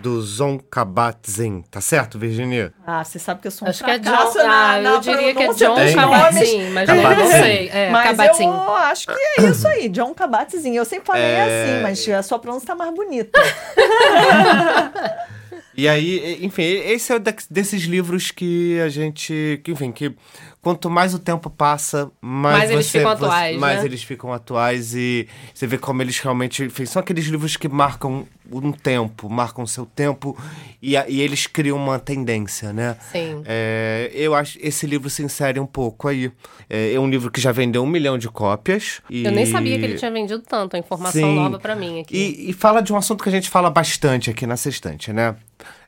[0.00, 1.60] do Zon Kabat-Zinn.
[1.70, 2.72] Tá certo, Virginia?
[2.86, 4.10] Ah, você sabe que eu sou um Acho que é John.
[4.10, 5.94] na- Ah, na eu diria que é John nomes.
[5.94, 7.68] mas não, não sei.
[7.68, 8.46] É, mas Kabat-Zinn.
[8.48, 10.74] eu acho que é isso aí, John Kabat-Zinn.
[10.74, 11.42] Eu sempre falei É.
[11.42, 13.38] assim, mas a sua pronúncia tá mais bonita.
[15.76, 20.12] E aí, enfim, esse é desses livros que a gente, que, enfim, que
[20.60, 23.84] quanto mais o tempo passa, mais, Mais eles você- ficam você- atuais, mais né?
[23.84, 28.26] eles ficam atuais e você vê como eles realmente, enfim, são aqueles livros que marcam
[28.50, 30.36] um tempo, marcam seu tempo
[30.82, 32.96] e, e eles criam uma tendência, né?
[33.12, 33.42] Sim.
[33.44, 36.32] É, eu acho esse livro se insere um pouco aí.
[36.68, 39.00] É, é um livro que já vendeu um milhão de cópias.
[39.10, 39.24] E...
[39.24, 41.34] Eu nem sabia que ele tinha vendido tanto, a informação Sim.
[41.34, 42.16] nova pra mim aqui.
[42.16, 45.36] E, e fala de um assunto que a gente fala bastante aqui na Sextante, né?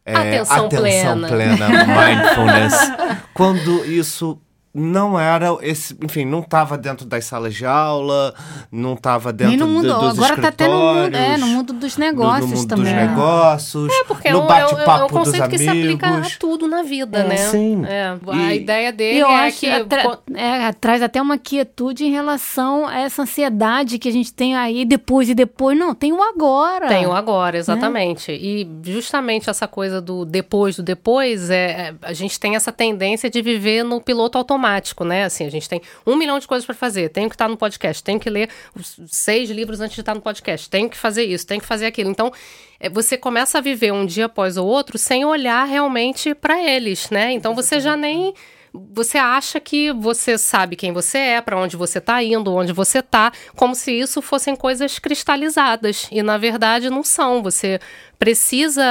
[0.05, 1.29] É, Atenção plena.
[1.29, 2.75] plena, mindfulness.
[3.35, 4.39] Quando isso
[4.73, 8.35] não era esse, enfim, não estava dentro das salas de aula,
[8.71, 11.41] não estava dentro Nem no mundo, do- dos agora tá até no mundo, é, escritórios,
[11.41, 12.85] no mundo dos do- negócios no mundo também.
[12.85, 13.07] dos né?
[13.09, 16.07] negócios, Porque é no um, é um- é um bate-papo dos conceito que se aplica
[16.07, 16.37] a amigos.
[16.37, 17.37] tudo na vida, né?
[17.37, 17.85] Sim.
[17.85, 19.67] É, a E- ideia dele eu é acho que...
[19.71, 24.55] atra- é, traz até uma quietude em relação a essa ansiedade que a gente tem
[24.57, 25.77] aí depois e depois.
[25.79, 26.87] Não, tem o agora.
[26.89, 28.31] Tem o agora, exatamente.
[28.33, 33.29] E justamente essa coisa do depois do depois, é, é, a gente tem essa tendência
[33.29, 34.60] de viver no piloto automático,
[35.05, 35.25] né?
[35.25, 37.09] Assim, a gente tem um milhão de coisas para fazer.
[37.09, 38.49] Tenho que estar no podcast, tenho que ler
[39.07, 42.11] seis livros antes de estar no podcast, tenho que fazer isso, tenho que fazer aquilo.
[42.11, 42.33] Então,
[42.79, 47.11] é, você começa a viver um dia após o outro sem olhar realmente para eles,
[47.11, 47.33] né?
[47.33, 48.35] Então você já nem
[48.73, 53.01] você acha que você sabe quem você é, para onde você está indo, onde você
[53.01, 56.09] está, como se isso fossem coisas cristalizadas.
[56.11, 57.43] E na verdade não são.
[57.43, 57.81] Você
[58.19, 58.85] precisa.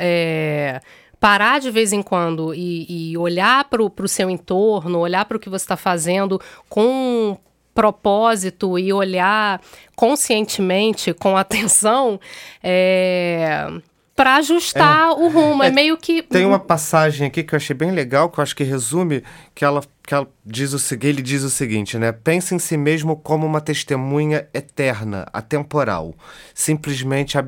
[0.00, 0.80] É,
[1.20, 5.40] parar de vez em quando e, e olhar para o seu entorno, olhar para o
[5.40, 7.36] que você está fazendo com
[7.74, 9.60] propósito e olhar
[9.94, 12.18] conscientemente, com atenção,
[12.62, 13.68] é,
[14.16, 15.62] para ajustar é, o rumo.
[15.62, 16.22] É, é, meio que.
[16.22, 19.22] Tem uma passagem aqui que eu achei bem legal, que eu acho que resume,
[19.54, 22.12] que ela, que ela diz o seguinte, ele diz o seguinte, né?
[22.12, 26.14] Pense em si mesmo como uma testemunha eterna, atemporal.
[26.54, 27.38] Simplesmente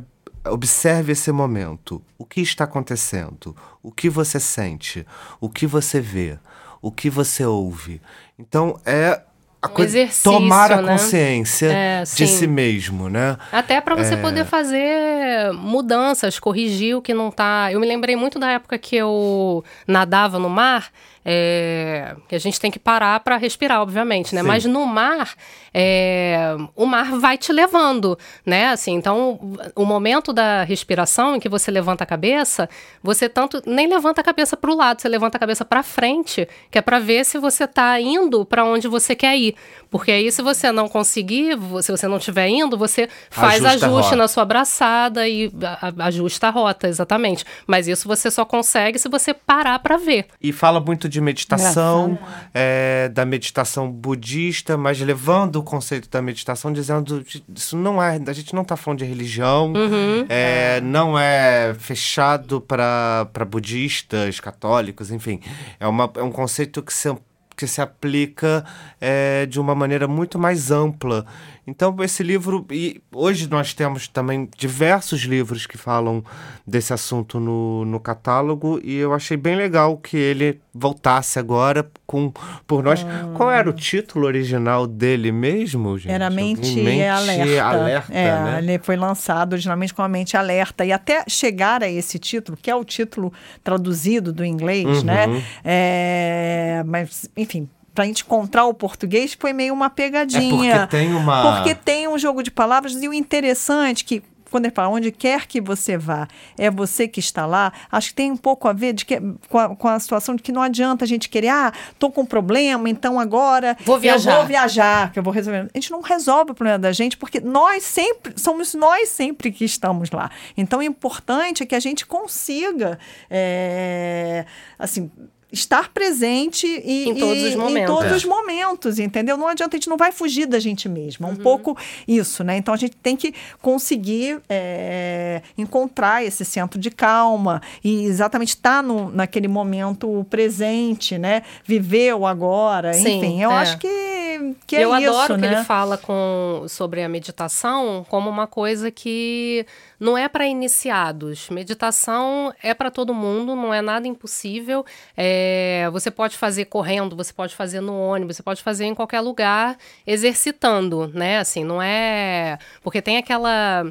[0.44, 2.02] observe esse momento.
[2.18, 3.54] O que está acontecendo?
[3.82, 5.06] O que você sente?
[5.40, 6.38] O que você vê?
[6.80, 8.00] O que você ouve?
[8.38, 9.22] Então é
[9.60, 10.92] a um coisa, tomar a né?
[10.92, 13.36] consciência é, de si mesmo, né?
[13.52, 14.16] Até para você é...
[14.16, 17.70] poder fazer mudanças, corrigir o que não tá.
[17.70, 20.90] Eu me lembrei muito da época que eu nadava no mar
[21.24, 24.42] é, que a gente tem que parar para respirar, obviamente, né?
[24.42, 24.46] Sim.
[24.46, 25.34] Mas no mar,
[25.72, 28.68] é, o mar vai te levando, né?
[28.68, 29.38] Assim, então,
[29.74, 32.68] o momento da respiração em que você levanta a cabeça,
[33.02, 36.48] você tanto nem levanta a cabeça para o lado, você levanta a cabeça para frente,
[36.70, 39.54] que é para ver se você está indo para onde você quer ir.
[39.90, 44.16] Porque aí, se você não conseguir, se você não estiver indo, você faz ajusta ajuste
[44.16, 45.50] na sua abraçada e
[45.98, 47.44] ajusta a rota, exatamente.
[47.66, 50.26] Mas isso você só consegue se você parar para ver.
[50.40, 52.18] E fala muito de meditação,
[52.54, 58.32] é, da meditação budista, mas levando o conceito da meditação, dizendo isso não é, a
[58.32, 60.24] gente não está falando de religião, uhum.
[60.28, 65.40] é, não é fechado para budistas, católicos, enfim,
[65.78, 67.08] é, uma, é um conceito que se
[67.54, 68.64] que se aplica
[69.00, 71.24] é, de uma maneira muito mais ampla.
[71.64, 72.66] Então, esse livro.
[72.70, 76.24] E hoje nós temos também diversos livros que falam
[76.66, 82.32] desse assunto no, no catálogo, e eu achei bem legal que ele voltasse agora com
[82.66, 83.04] por nós.
[83.04, 83.32] Ah.
[83.36, 86.12] Qual era o título original dele mesmo, gente?
[86.12, 87.64] Era Mente, mente Alerta.
[87.64, 88.58] alerta é, né?
[88.58, 90.84] Ele foi lançado originalmente com a Mente Alerta.
[90.84, 93.32] E até chegar a esse título, que é o título
[93.62, 95.26] traduzido do inglês, né?
[95.26, 95.34] uhum.
[95.34, 95.44] né?
[95.64, 100.74] É, mas, enfim, para a gente encontrar o português foi meio uma pegadinha.
[100.74, 101.56] É porque tem uma.
[101.56, 104.22] Porque tem um jogo de palavras e o interessante que
[104.52, 106.28] quando ele fala onde quer que você vá,
[106.58, 109.18] é você que está lá, acho que tem um pouco a ver de que,
[109.48, 112.20] com, a, com a situação de que não adianta a gente querer, ah, tô com
[112.20, 114.30] um problema, então agora vou viajar.
[114.30, 115.70] eu vou viajar, que eu vou resolver.
[115.74, 119.64] A gente não resolve o problema da gente, porque nós sempre, somos nós sempre que
[119.64, 120.30] estamos lá.
[120.54, 122.98] Então, o importante é que a gente consiga,
[123.30, 124.44] é,
[124.78, 125.10] assim,
[125.52, 127.90] estar presente e, em todos, e, os, momentos.
[127.90, 128.16] Em todos é.
[128.16, 129.36] os momentos, entendeu?
[129.36, 131.28] Não adianta, a gente não vai fugir da gente mesma.
[131.28, 131.36] Um uhum.
[131.36, 131.76] pouco
[132.08, 132.56] isso, né?
[132.56, 138.82] Então a gente tem que conseguir é, encontrar esse centro de calma e exatamente estar
[138.82, 141.42] tá naquele momento presente, né?
[141.64, 143.42] Viver o agora, Sim, enfim.
[143.42, 143.54] Eu é.
[143.56, 145.48] acho que, que é eu isso, adoro né?
[145.48, 149.66] que ele fala com, sobre a meditação como uma coisa que
[150.02, 151.48] não é para iniciados.
[151.48, 154.84] Meditação é para todo mundo, não é nada impossível.
[155.16, 159.20] É, você pode fazer correndo, você pode fazer no ônibus, você pode fazer em qualquer
[159.20, 161.38] lugar, exercitando, né?
[161.38, 162.58] Assim, não é.
[162.82, 163.86] Porque tem aquela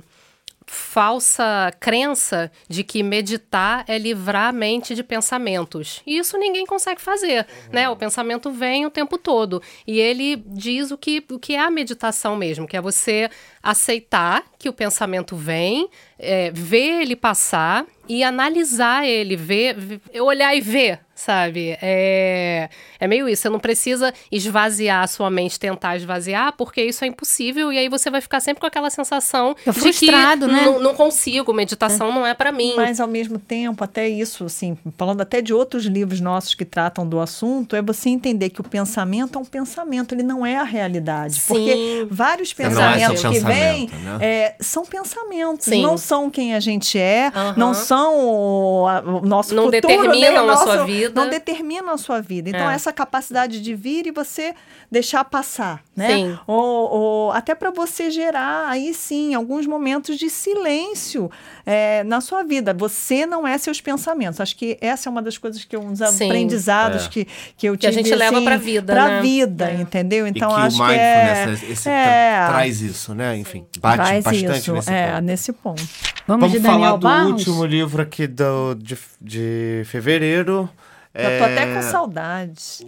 [0.72, 6.01] falsa crença de que meditar é livrar a mente de pensamentos.
[6.07, 7.74] E isso ninguém consegue fazer, uhum.
[7.74, 7.89] né?
[7.89, 9.61] O pensamento vem o tempo todo.
[9.86, 13.30] E ele diz o que, o que é a meditação mesmo, que é você
[13.61, 19.76] aceitar que o pensamento vem, é, ver ele passar e analisar ele, ver,
[20.22, 21.78] olhar e ver, sabe?
[21.82, 22.69] É,
[22.99, 23.43] é meio isso.
[23.43, 27.72] Você não precisa esvaziar a sua mente, tentar esvaziar, porque isso é impossível.
[27.72, 30.36] E aí você vai ficar sempre com aquela sensação Tô de que né?
[30.80, 32.13] não, consigo, meditação é.
[32.13, 32.74] não é para mim.
[32.76, 37.07] Mas ao mesmo tempo, até isso, assim, falando até de outros livros nossos que tratam
[37.07, 40.63] do assunto, é você entender que o pensamento é um pensamento, ele não é a
[40.63, 41.36] realidade.
[41.36, 41.47] Sim.
[41.47, 44.17] Porque vários pensamentos que vêm né?
[44.19, 45.82] é, são pensamentos, Sim.
[45.82, 47.53] não são quem a gente é, uhum.
[47.57, 49.82] não são o, o nosso não futuro.
[49.82, 50.53] Determinam né?
[50.53, 51.11] a sua vida.
[51.16, 52.49] Não determinam a sua vida.
[52.49, 52.74] Então, é.
[52.74, 54.53] essa capacidade de vir e você
[54.89, 56.09] deixar passar, né?
[56.09, 56.39] Sim.
[56.47, 61.30] Ou, ou até para você gerar, aí sim, alguns momentos de silêncio
[61.66, 62.74] é, na sua vida.
[62.74, 64.39] Você não é seus pensamentos.
[64.39, 66.26] Acho que essa é uma das coisas que uns sim.
[66.26, 67.09] aprendizados é.
[67.09, 67.82] que, que eu tive.
[67.82, 69.22] Que a gente assim, leva para vida, Para né?
[69.22, 69.82] vida, é.
[69.82, 70.28] entendeu?
[70.28, 73.38] Então, e que acho o que é, esse, é, traz isso, né?
[73.38, 75.22] Enfim, bate traz bastante isso, nesse é, ponto.
[75.22, 75.84] nesse ponto.
[76.28, 77.32] Vamos, Vamos de falar Daniel do Barros?
[77.32, 80.70] último livro aqui do, de, de fevereiro.
[81.14, 82.86] Eu tô até com saudade.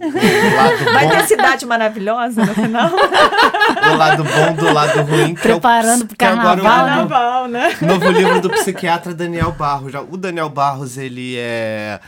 [0.92, 2.90] Vai ter cidade maravilhosa no final.
[2.90, 5.34] o lado bom do lado ruim.
[5.34, 7.76] Preparando para o carnaval, é o carnaval, né?
[7.82, 9.92] Novo livro do psiquiatra Daniel Barros.
[10.10, 12.00] O Daniel Barros, ele é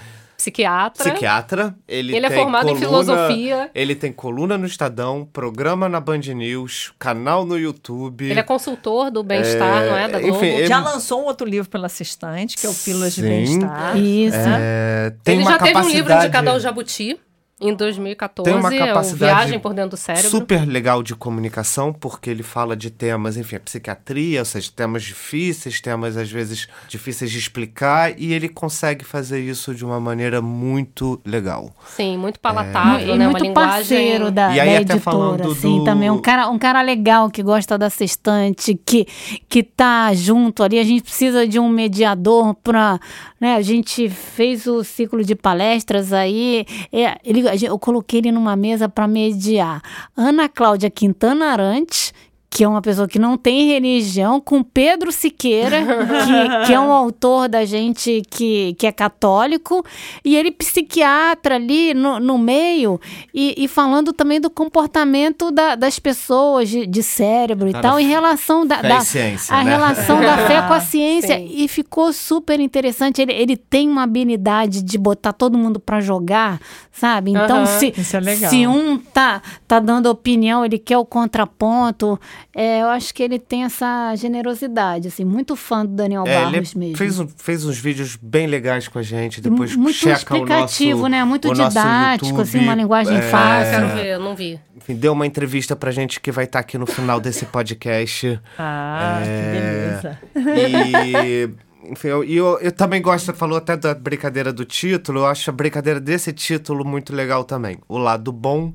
[0.50, 1.10] psiquiatra.
[1.10, 1.74] Psiquiatra.
[1.88, 3.70] Ele, Ele é formado em coluna- filosofia.
[3.74, 8.30] Ele tem coluna no Estadão, programa na Band News, canal no YouTube.
[8.30, 10.08] Ele é consultor do bem-estar, não é?
[10.08, 10.44] Da enfim, Globo.
[10.44, 13.22] ele- Já lançou um outro livro pela Sextante, que é o Pílulas de.
[13.22, 13.96] Bem-Estar.
[13.96, 14.36] Isso.
[14.38, 17.18] É, tem Ele uma já teve um capacidade livro indicado ao Jabuti
[17.58, 20.28] em 2014, Tem uma é capacidade Viagem por Dentro do Cérebro.
[20.28, 25.02] super legal de comunicação, porque ele fala de temas, enfim, a psiquiatria, ou seja, temas
[25.02, 30.42] difíceis, temas às vezes difíceis de explicar, e ele consegue fazer isso de uma maneira
[30.42, 31.74] muito legal.
[31.96, 32.40] Sim, muito É.
[32.40, 33.24] palatável, e né?
[33.26, 33.72] Uma muito linguagem...
[33.78, 36.10] parceiro da, E aí, da até editora, falando assim, do- também.
[36.10, 39.06] Um cara, um cara legal que gosta da sextante, que,
[39.48, 40.78] que tá junto ali.
[40.78, 43.00] A gente precisa de um mediador para.
[43.38, 46.64] Né, a gente fez o ciclo de palestras aí.
[46.90, 49.82] é, ele, eu coloquei ele numa mesa para mediar.
[50.16, 52.14] Ana Cláudia Quintana Arantes.
[52.56, 56.90] Que é uma pessoa que não tem religião, com Pedro Siqueira, que, que é um
[56.90, 59.84] autor da gente que, que é católico,
[60.24, 62.98] e ele psiquiatra ali no, no meio,
[63.34, 68.08] e, e falando também do comportamento da- das pessoas, de, de cérebro e tal, em
[68.08, 69.70] relação da, fé da- ciência, a né?
[69.72, 71.36] relação da fé com a ciência.
[71.36, 71.50] Sim.
[71.52, 73.20] E ficou super interessante.
[73.20, 76.58] Ele, ele tem uma habilidade de botar todo mundo para jogar,
[76.90, 77.32] sabe?
[77.32, 78.50] Então, Aham, se, isso é legal.
[78.50, 82.18] se um tá, tá dando opinião, ele quer o contraponto.
[82.54, 86.72] É, eu acho que ele tem essa generosidade, assim, muito fã do Daniel É, Barros
[86.74, 86.96] ele mesmo.
[86.96, 91.02] fez, um- fez uns vídeos bem legais com a gente, depois muito checa explicativo, o
[91.02, 91.24] nosso, né?
[91.24, 92.42] Muito o nosso didático, YouTube.
[92.42, 93.70] assim, uma linguagem É, fácil.
[93.72, 94.58] quero ver, eu não vi.
[94.74, 98.40] Enfim, deu uma entrevista pra gente que vai estar aqui no final desse podcast.
[98.58, 100.18] Ah, É.
[100.34, 100.66] que beleza.
[100.74, 101.50] E,
[101.92, 105.50] enfim, eu, eu, eu também gosto, você falou até da brincadeira do título, eu acho
[105.50, 107.76] a brincadeira desse título muito legal também.
[107.88, 108.72] O lado bom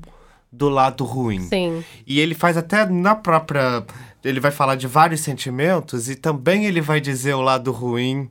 [0.52, 1.40] do lado ruim.
[1.40, 1.82] Sim.
[2.06, 3.82] E ele faz até na própria.
[4.24, 8.28] Ele vai falar de vários sentimentos e também ele vai dizer o lado ruim.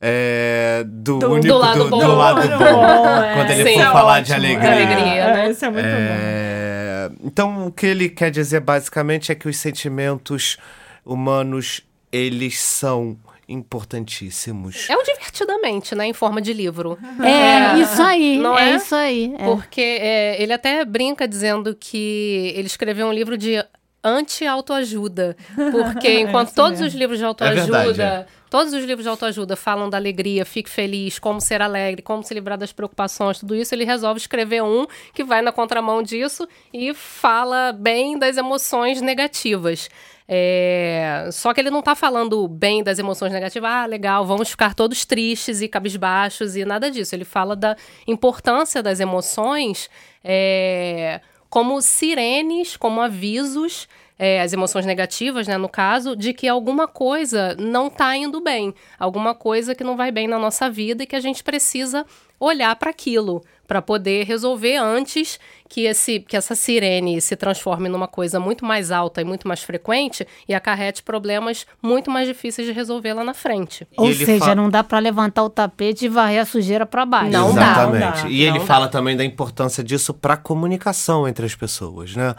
[0.00, 1.98] é, do, Do- único do lado do, bom.
[1.98, 2.58] do lado bom.
[2.58, 3.34] bom, é.
[3.34, 3.74] Quando ele Sim.
[3.74, 4.46] for é falar de ótimo.
[4.46, 4.72] alegria.
[4.72, 5.50] Alegria, né?
[5.50, 5.90] Isso é muito bom.
[5.92, 10.58] É, Então, o que ele quer dizer basicamente é que os sentimentos
[11.06, 11.80] humanos,
[12.12, 13.16] eles são
[13.48, 14.88] importantíssimos.
[14.88, 16.06] É o divertidamente, né?
[16.06, 16.98] Em forma de livro.
[17.22, 18.76] É, isso aí, Não é, é?
[18.76, 19.34] isso aí.
[19.38, 19.44] é.
[19.44, 23.64] Porque é, ele até brinca dizendo que ele escreveu um livro de
[24.02, 25.36] anti-autoajuda.
[25.70, 26.86] Porque enquanto isso todos mesmo.
[26.88, 28.02] os livros de verdade, autoajuda.
[28.30, 28.44] é.
[28.50, 32.32] Todos os livros de autoajuda falam da alegria, fique feliz, como ser alegre, como se
[32.32, 33.74] livrar das preocupações, tudo isso.
[33.74, 39.88] Ele resolve escrever um que vai na contramão disso e fala bem das emoções negativas.
[40.26, 44.74] É, Só que ele não tá falando bem das emoções negativas, ah, legal, vamos ficar
[44.74, 47.14] todos tristes e cabisbaixos e nada disso.
[47.14, 49.90] Ele fala da importância das emoções
[50.22, 51.20] é,
[51.50, 53.86] como sirenes, como avisos,
[54.18, 58.74] é, as emoções negativas, né, no caso, de que alguma coisa não tá indo bem,
[58.98, 62.06] alguma coisa que não vai bem na nossa vida e que a gente precisa
[62.40, 68.06] olhar para aquilo para poder resolver antes que esse que essa sirene se transforme numa
[68.06, 72.74] coisa muito mais alta e muito mais frequente e acarrete problemas muito mais difíceis de
[72.74, 73.88] resolver lá na frente.
[73.96, 77.30] Ou seja, fa- não dá para levantar o tapete e varrer a sujeira para baixo.
[77.30, 77.62] Não dá.
[77.72, 78.04] Exatamente.
[78.16, 81.54] não dá, e ele não fala também da importância disso para a comunicação entre as
[81.54, 82.34] pessoas, né?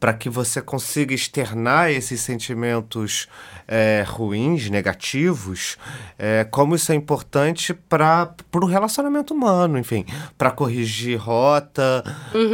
[0.00, 3.28] Para que você consiga externar esses sentimentos
[3.68, 5.76] é, ruins, negativos,
[6.18, 10.04] é, como isso é importante para o relacionamento humano, enfim,
[10.36, 12.02] para corrigir rota,
[12.34, 12.52] Uhum.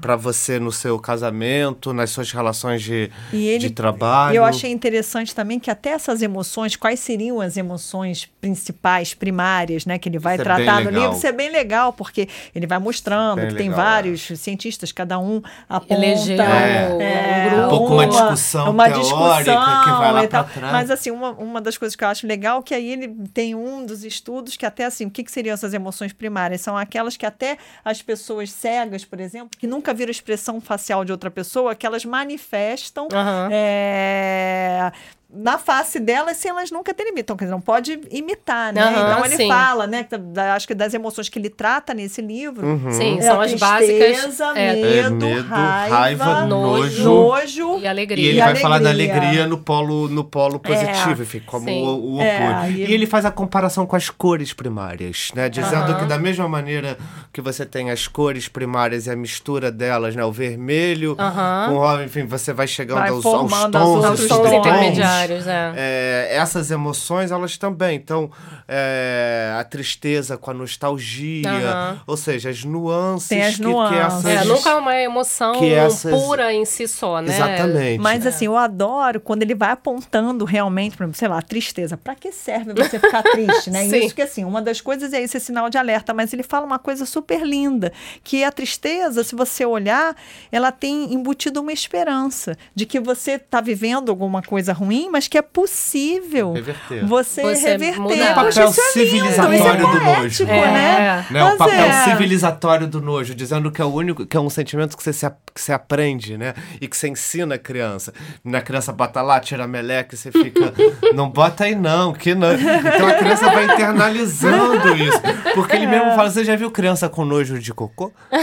[0.00, 4.34] para você no seu casamento, nas suas relações de, E ele- de trabalho.
[4.34, 9.86] E eu achei interessante também que até essas emoções, quais seriam as emoções principais, primárias,
[9.86, 11.02] né, que ele vai Isso é tratar no legal.
[11.02, 15.18] livro, isso é bem legal, porque ele vai mostrando que tem legal, vários cientistas, cada
[15.18, 15.94] um aponta...
[15.94, 16.88] Elegeu É.
[16.92, 17.66] um grupo.
[17.66, 20.44] Um pouco uma discussão uma teórica discussão que vai lá e tal.
[20.44, 20.72] pra trás.
[20.72, 23.54] Mas assim, uma, uma das coisas que eu acho legal é que aí ele tem
[23.54, 26.60] um dos estudos que até assim, o que, que seriam essas emoções primárias?
[26.60, 31.04] São aquelas que até as pessoas cegas, por exemplo, que nunca viram a expressão facial
[31.04, 33.48] de outra pessoa, que elas manifestam Aham.
[33.50, 34.92] é,
[35.30, 37.24] na face delas sem elas nunca terem visto.
[37.24, 38.80] Então, quer dizer, não pode imitar, né?
[38.82, 39.46] Aham, então ele sim.
[39.48, 40.06] fala, né?
[40.32, 42.66] da- acho que das emoções que ele trata nesse livro.
[42.66, 42.90] Uhum.
[42.90, 44.40] Sim, é são a as tristeza, básicas.
[44.56, 47.04] é, medo, É, medo, raiva, raiva, nojo.
[47.04, 48.24] nojo e alegria.
[48.24, 49.16] E ele E vai falar da alegria.
[49.20, 51.82] alegria no polo, no polo positivo, É, enfim, como sim.
[51.82, 52.62] o, o É, oposto.
[52.62, 55.50] aí- E ele faz a comparação com as cores primárias, né?
[55.50, 55.98] Dizendo Aham.
[55.98, 56.96] que da mesma maneira
[57.32, 60.24] que você tem as cores primárias e a mistura delas, né?
[60.24, 64.52] O vermelho com o enfim, você vai chegando Vai aos, aos tons, outros tons tons,
[64.52, 65.17] intermediários.
[65.18, 65.72] Vários, é.
[65.76, 67.96] é, essas emoções, elas também.
[67.96, 68.30] Então,
[68.66, 72.00] é, a tristeza com a nostalgia, Aham.
[72.06, 74.22] ou seja, as nuances, Tem as que, nuances.
[74.22, 74.42] que essas...
[74.42, 77.34] É, nunca é uma emoção que essas- pura em si só, né?
[77.34, 78.00] Exatamente.
[78.00, 81.96] Mas assim, eu adoro quando ele vai apontando realmente, exemplo, sei lá, tristeza.
[81.96, 83.84] Pra que serve você ficar triste, né?
[83.88, 84.04] Sim.
[84.04, 86.78] Isso que assim, uma das coisas é esse sinal de alerta, mas ele fala uma
[86.78, 87.92] coisa super linda,
[88.22, 90.14] que a tristeza, se você olhar,
[90.52, 95.36] ela tem embutido uma esperança de que você está vivendo alguma coisa ruim, mas que
[95.38, 97.06] é possível Reverter.
[97.06, 98.00] você, Você reverter.
[98.00, 98.34] mudar.
[98.34, 100.44] Poxa, O papel isso é lindo, civilizatório é do nojo.
[100.44, 100.46] É.
[100.46, 101.26] né?
[101.30, 102.04] Né, o Mas papel é.
[102.04, 105.28] civilizatório do nojo, dizendo que é o único, que é um sentimento que você, se,
[105.54, 106.54] que você aprende, né?
[106.80, 108.12] E que você ensina a criança.
[108.44, 110.72] Na criança bota lá, tira a meleca e você fica,
[111.14, 112.52] não bota aí não, que não.
[112.54, 115.20] Então a criança vai internalizando isso.
[115.54, 118.12] Porque ele mesmo fala, você já viu criança com nojo de cocô?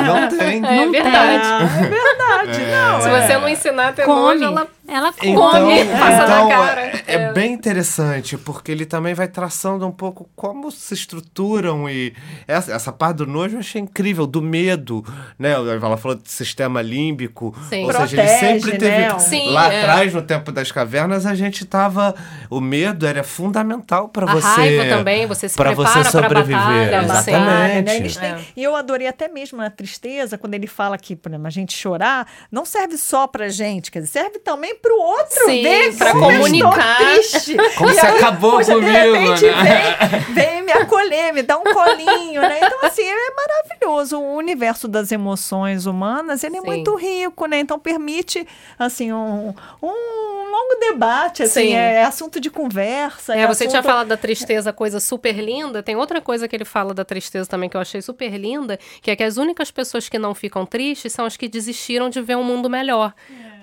[0.00, 0.64] Não tem.
[0.64, 1.64] É verdade.
[1.84, 3.00] É verdade, não.
[3.00, 3.20] Se é.
[3.26, 4.20] você não ensinar a ter Come.
[4.40, 5.34] nojo, ela Ela come.
[5.34, 6.80] Come, passa na então, cara.
[7.06, 12.12] É, é bem interessante, porque ele também vai traçando um pouco como se estruturam e
[12.46, 15.04] essa, essa parte do nojo eu achei incrível, do medo,
[15.38, 15.52] né?
[15.52, 17.84] Ela falou de sistema límbico, Sim.
[17.84, 19.18] ou seja, ele Protege, sempre teve né?
[19.18, 19.80] Sim, lá é.
[19.80, 22.14] atrás no tempo das cavernas a gente tava
[22.48, 26.56] o medo era fundamental para A você raiva também, você se pra prepara você sobreviver,
[26.56, 27.82] batalha, Batalha, exatamente.
[27.86, 27.96] né?
[27.96, 28.40] Eles têm- É.
[28.56, 31.72] E eu adorei até mesmo na tristeza, quando ele fala que, por exemplo, a gente
[31.76, 36.12] chorar não serve só pra gente, quer dizer, serve também pro outro Sim, ver pra
[36.12, 36.96] como eu estou comunicar.
[36.98, 37.56] triste.
[37.76, 39.98] Como E você acabou poxa, comigo, de repente né?
[40.26, 42.58] vem, vem me acolher, me dá um colinho, né?
[42.62, 44.18] Então, assim, é maravilhoso.
[44.18, 46.66] O universo das emoções humanas, ele é Sim.
[46.66, 47.58] muito rico, né?
[47.60, 48.46] Então, permite,
[48.78, 51.74] assim, um, um longo debate, assim, Sim.
[51.74, 53.34] é assunto de conversa.
[53.34, 55.82] É, você tinha assunto- falado da tristeza, coisa super linda.
[55.82, 59.10] Tem outra coisa que ele fala da tristeza também que eu achei super linda, que
[59.10, 62.36] é que as únicas pessoas que não ficam tristes são as que desistiram de ver
[62.36, 63.12] um mundo melhor.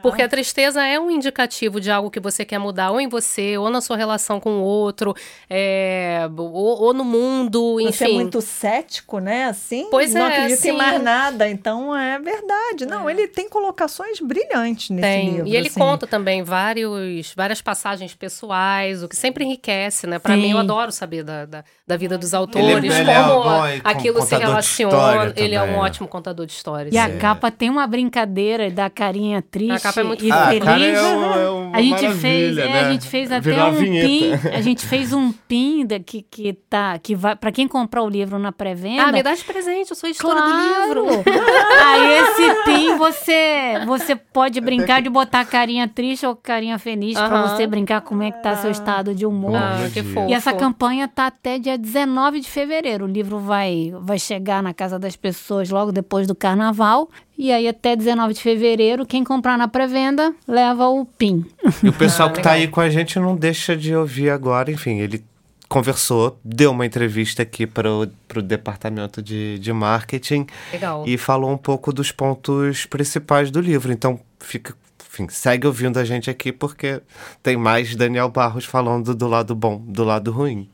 [0.02, 3.58] Porque a tristeza é um indicativo de algo que você quer mudar, ou em você,
[3.58, 5.16] ou na sua relação com o outro,
[5.50, 7.92] é, ou, ou no mundo, enfim.
[7.92, 9.46] Você é muito cético, né?
[9.46, 10.70] Assim, Pois não é, acredita sim.
[10.70, 11.50] em mais nada.
[11.50, 12.86] Então é verdade.
[12.86, 15.30] Não, ele tem colocações brilhantes nesse Tem.
[15.32, 15.48] livro.
[15.48, 15.80] E ele assim.
[15.80, 20.20] conta também vários, várias passagens pessoais, o que sempre enriquece, né?
[20.20, 20.42] Pra Sim.
[20.42, 23.28] mim, eu adoro saber da, da, da vida dos Ele é- autores, ele é como
[23.36, 24.94] bom com- aquilo se relaciona.
[24.98, 25.78] história Ele é um né?
[25.78, 26.94] ótimo contador de histórias.
[26.94, 27.18] E a É.
[27.18, 30.30] capa tem uma brincadeira da carinha triste A capa é muito e.
[30.30, 30.64] Ah, feliz.
[30.66, 32.80] cara, é é uma a gente fez, é, né?
[32.82, 36.22] a gente fez até Virou a um pin, a gente fez um pin da, que,
[36.24, 39.04] que tá que vai para quem comprar o livro na pré-venda.
[39.04, 41.06] Ah, me dá de presente, eu sou editora do livro.
[41.88, 47.28] Aí esse pin você você pode brincar de botar carinha triste ou carinha feliz pra
[47.28, 47.48] Aham.
[47.56, 49.56] você brincar como é que tá seu estado de humor.
[49.56, 50.30] Ah, que fofo.
[50.30, 53.06] E essa campanha tá até dia 19 de fevereiro.
[53.06, 57.10] O livro vai, vai chegar na casa das pessoas logo depois do carnaval.
[57.38, 61.46] E aí, até 19 de fevereiro, quem comprar na pré-venda leva o PIN.
[61.84, 62.66] E o pessoal Ah, que tá legal.
[62.66, 64.72] aí com a gente não deixa de ouvir agora.
[64.72, 65.24] Enfim, ele
[65.70, 68.06] conversou, deu uma entrevista aqui para o
[68.42, 71.04] departamento de, de marketing Legal.
[71.06, 73.92] e falou um pouco dos pontos principais do livro.
[73.92, 74.74] Então, fica,
[75.10, 77.02] enfim, segue ouvindo a gente aqui porque
[77.44, 80.70] tem mais Daniel Barros falando do lado bom, do lado ruim.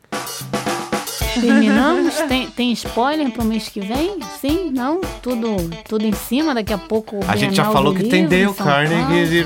[1.39, 2.15] Terminamos?
[2.27, 4.19] tem, tem spoiler pro mês que vem?
[4.39, 4.71] Sim?
[4.71, 5.01] Não?
[5.21, 5.55] Tudo,
[5.87, 6.53] tudo em cima?
[6.53, 7.19] Daqui a pouco.
[7.27, 9.45] A gente já Bienal falou que tem Livro Dale Carnegie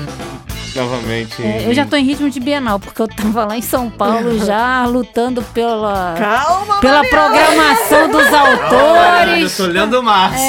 [0.78, 1.42] novamente.
[1.42, 4.38] É, eu já tô em ritmo de Bienal, porque eu tava lá em São Paulo
[4.44, 7.08] já lutando pela, Calma, pela Mariana!
[7.08, 9.56] programação dos Eu autores.
[9.56, 10.48] tô olhando o Márcio.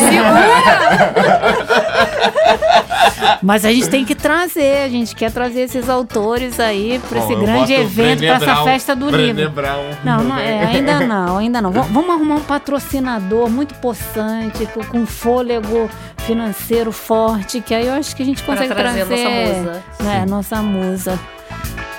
[3.41, 7.33] Mas a gente tem que trazer, a gente quer trazer esses autores aí para esse
[7.33, 9.51] eu grande evento, para essa festa do Brené livro.
[9.51, 9.83] Brown.
[10.03, 11.71] Não, não é, ainda não, ainda não.
[11.71, 15.89] Vamos, vamos arrumar um patrocinador muito possante, com, com fôlego
[16.25, 19.83] financeiro forte, que aí eu acho que a gente consegue trazer a trazer, nossa musa.
[20.01, 21.17] né, nossa musa.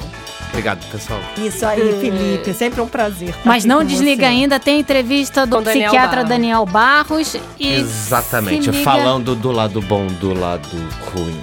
[0.55, 1.19] Obrigado, pessoal.
[1.37, 2.49] Isso aí, Felipe.
[2.49, 3.35] É sempre um prazer.
[3.43, 4.31] Mas não desliga você.
[4.31, 6.29] ainda, tem entrevista do Daniel psiquiatra Barros.
[6.29, 7.35] Daniel Barros.
[7.59, 8.71] E Exatamente.
[8.81, 10.69] Falando do lado bom, do lado
[11.13, 11.37] ruim.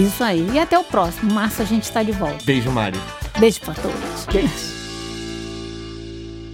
[0.00, 0.50] Isso aí.
[0.52, 1.32] E até o próximo.
[1.32, 2.38] Março a gente está de volta.
[2.44, 2.98] Beijo, Mari.
[3.38, 4.26] Beijo pra todos.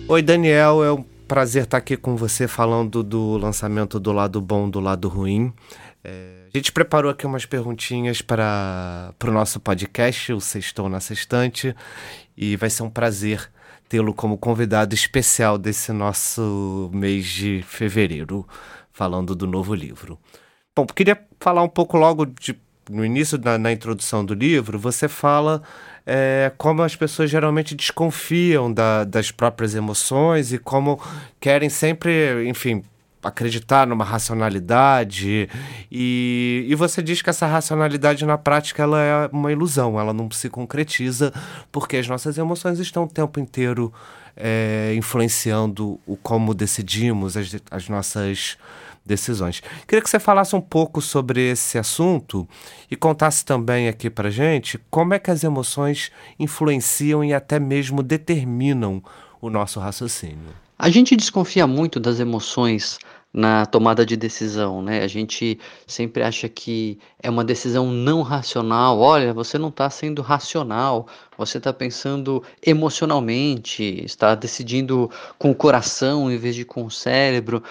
[0.06, 0.84] Oi, Daniel.
[0.84, 5.08] É um prazer estar aqui com você falando do lançamento do lado bom, do lado
[5.08, 5.50] ruim.
[6.04, 11.76] É, a gente preparou aqui umas perguntinhas para o nosso podcast, o Sextou na Sextante,
[12.36, 13.50] e vai ser um prazer
[13.88, 18.46] tê-lo como convidado especial desse nosso mês de fevereiro,
[18.90, 20.18] falando do novo livro.
[20.74, 25.08] Bom, queria falar um pouco logo de, no início, na, na introdução do livro, você
[25.08, 25.62] fala
[26.06, 30.98] é, como as pessoas geralmente desconfiam da- das próprias emoções e como
[31.38, 32.82] querem sempre, enfim,
[33.26, 35.48] acreditar numa racionalidade
[35.90, 40.30] e, e você diz que essa racionalidade na prática ela é uma ilusão, ela não
[40.30, 41.32] se concretiza
[41.72, 43.92] porque as nossas emoções estão o tempo inteiro
[44.36, 48.56] é, influenciando o como decidimos as, as nossas
[49.04, 49.62] decisões.
[49.86, 52.46] Queria que você falasse um pouco sobre esse assunto
[52.90, 58.02] e contasse também aqui pra gente como é que as emoções influenciam e até mesmo
[58.02, 59.02] determinam
[59.40, 60.66] o nosso raciocínio.
[60.78, 62.98] A gente desconfia muito das emoções
[63.36, 65.02] na tomada de decisão, né?
[65.02, 68.98] A gente sempre acha que é uma decisão não racional.
[68.98, 71.06] Olha, você não está sendo racional,
[71.36, 77.62] você está pensando emocionalmente, está decidindo com o coração em vez de com o cérebro.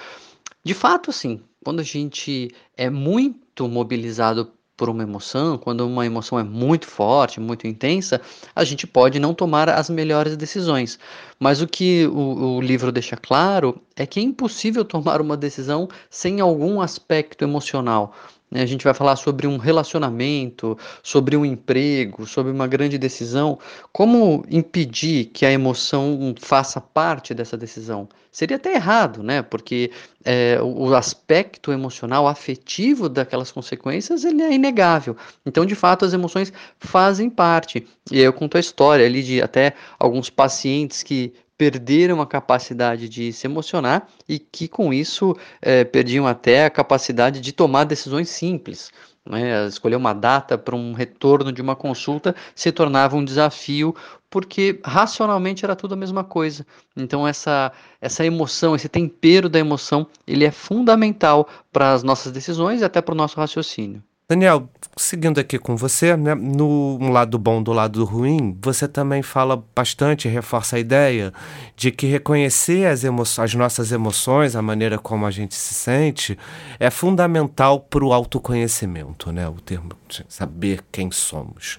[0.64, 6.38] De fato, assim, quando a gente é muito mobilizado por uma emoção, quando uma emoção
[6.38, 8.22] é muito forte, muito intensa,
[8.56, 11.00] a gente pode não tomar as melhores decisões.
[11.40, 15.88] Mas o que o, o livro deixa claro é que é impossível tomar uma decisão
[16.10, 18.14] sem algum aspecto emocional.
[18.56, 18.62] Né?
[18.62, 23.60] A gente vai falar sobre um relacionamento, sobre um emprego, sobre uma grande decisão.
[23.92, 28.08] Como impedir que a emoção faça parte dessa decisão?
[28.32, 29.42] Seria até errado, né?
[29.42, 29.92] Porque
[30.24, 35.18] é, o aspecto emocional, afetivo daquelas consequências, ele é inegável.
[35.46, 37.86] Então, de fato, as emoções fazem parte.
[38.10, 43.08] E aí eu conto a história ali de até alguns pacientes que perderam a capacidade
[43.08, 48.30] de se emocionar e que com isso eh, perdiam até a capacidade de tomar decisões
[48.30, 48.92] simples.
[49.26, 49.68] Né?
[49.68, 53.96] Escolher uma data para um retorno de uma consulta se tornava um desafio
[54.30, 56.66] porque racionalmente era tudo a mesma coisa.
[56.96, 62.82] Então essa essa emoção, esse tempero da emoção, ele é fundamental para as nossas decisões
[62.82, 64.04] e até para o nosso raciocínio.
[64.28, 64.68] Daniel,
[64.98, 70.28] seguindo aqui com você, né, no lado bom do lado ruim, você também fala bastante,
[70.28, 71.32] reforça a ideia
[71.76, 73.04] de que reconhecer as,
[73.38, 76.36] as nossas emoções, a maneira como a gente se sente,
[76.80, 79.48] é fundamental para o autoconhecimento, né?
[79.48, 79.92] O termo
[80.28, 81.78] saber quem somos.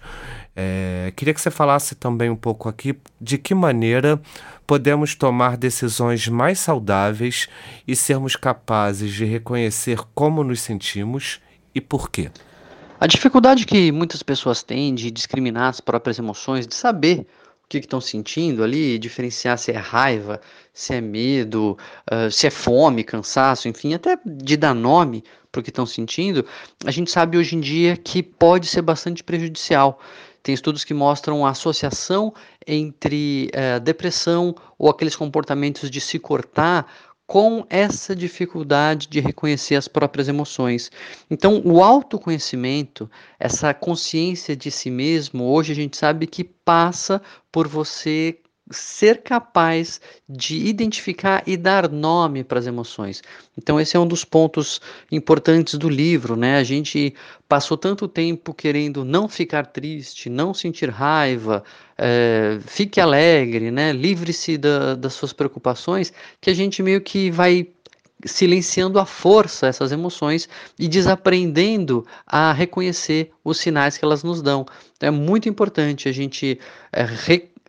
[0.55, 4.20] É, queria que você falasse também um pouco aqui de que maneira
[4.64, 7.49] podemos tomar decisões mais saudáveis
[7.88, 11.40] e sermos capazes de reconhecer como nos sentimos
[11.76, 12.30] e por quê?
[12.98, 17.26] A dificuldade que muitas pessoas têm de discriminar as próprias emoções, de saber
[17.64, 20.40] o que estão sentindo ali, diferenciar se é raiva,
[20.72, 21.76] se é medo,
[22.10, 25.22] uh, se é fome, cansaço, enfim, até de dar nome
[25.52, 26.46] para o que estão sentindo,
[26.86, 30.00] a gente sabe hoje em dia que pode ser bastante prejudicial.
[30.42, 32.32] Tem estudos que mostram a associação
[32.66, 36.90] entre uh, depressão ou aqueles comportamentos de se cortar
[37.26, 40.90] com essa dificuldade de reconhecer as próprias emoções.
[41.30, 47.20] Então, o autoconhecimento, essa consciência de si mesmo, hoje a gente sabe que passa
[47.50, 48.38] por você
[48.70, 53.22] ser capaz de identificar e dar nome para as emoções.
[53.56, 56.56] Então esse é um dos pontos importantes do livro, né?
[56.56, 57.14] A gente
[57.48, 61.62] passou tanto tempo querendo não ficar triste, não sentir raiva,
[61.96, 63.92] é, fique alegre, né?
[63.92, 67.68] Livre-se da, das suas preocupações, que a gente meio que vai
[68.24, 70.48] silenciando à força essas emoções
[70.78, 74.66] e desaprendendo a reconhecer os sinais que elas nos dão.
[74.96, 76.58] Então, é muito importante a gente
[76.92, 77.04] é,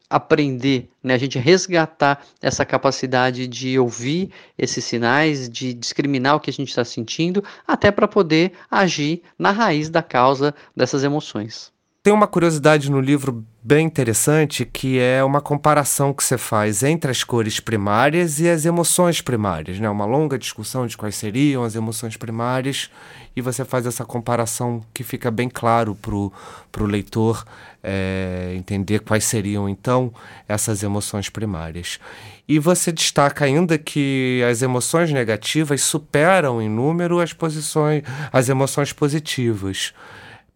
[0.09, 6.49] aprender, né, a gente resgatar essa capacidade de ouvir esses sinais, de discriminar o que
[6.49, 11.71] a gente está sentindo, até para poder agir na raiz da causa dessas emoções.
[12.07, 17.11] Tem uma curiosidade no livro bem interessante que é uma comparação que você faz entre
[17.11, 19.89] as cores primárias e as emoções primárias, né?
[19.89, 22.89] Uma longa discussão de quais seriam as emoções primárias
[23.35, 27.43] e você faz essa comparação que fica bem claro para o leitor
[27.83, 30.13] é, entender quais seriam então
[30.47, 31.99] essas emoções primárias.
[32.47, 38.01] E você destaca ainda que as emoções negativas superam em número as posições,
[38.31, 39.93] as emoções positivas.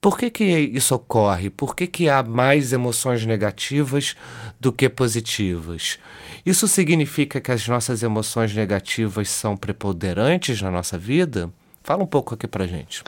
[0.02, 1.52] Por que, que isso ocorre?
[1.52, 4.16] Por que, que há mais emoções negativas
[4.60, 6.00] do que positivas?
[6.44, 11.54] Isso significa que as nossas emoções negativas são preponderantes na nossa vida?
[11.84, 13.04] Fala um pouco aqui pra gente.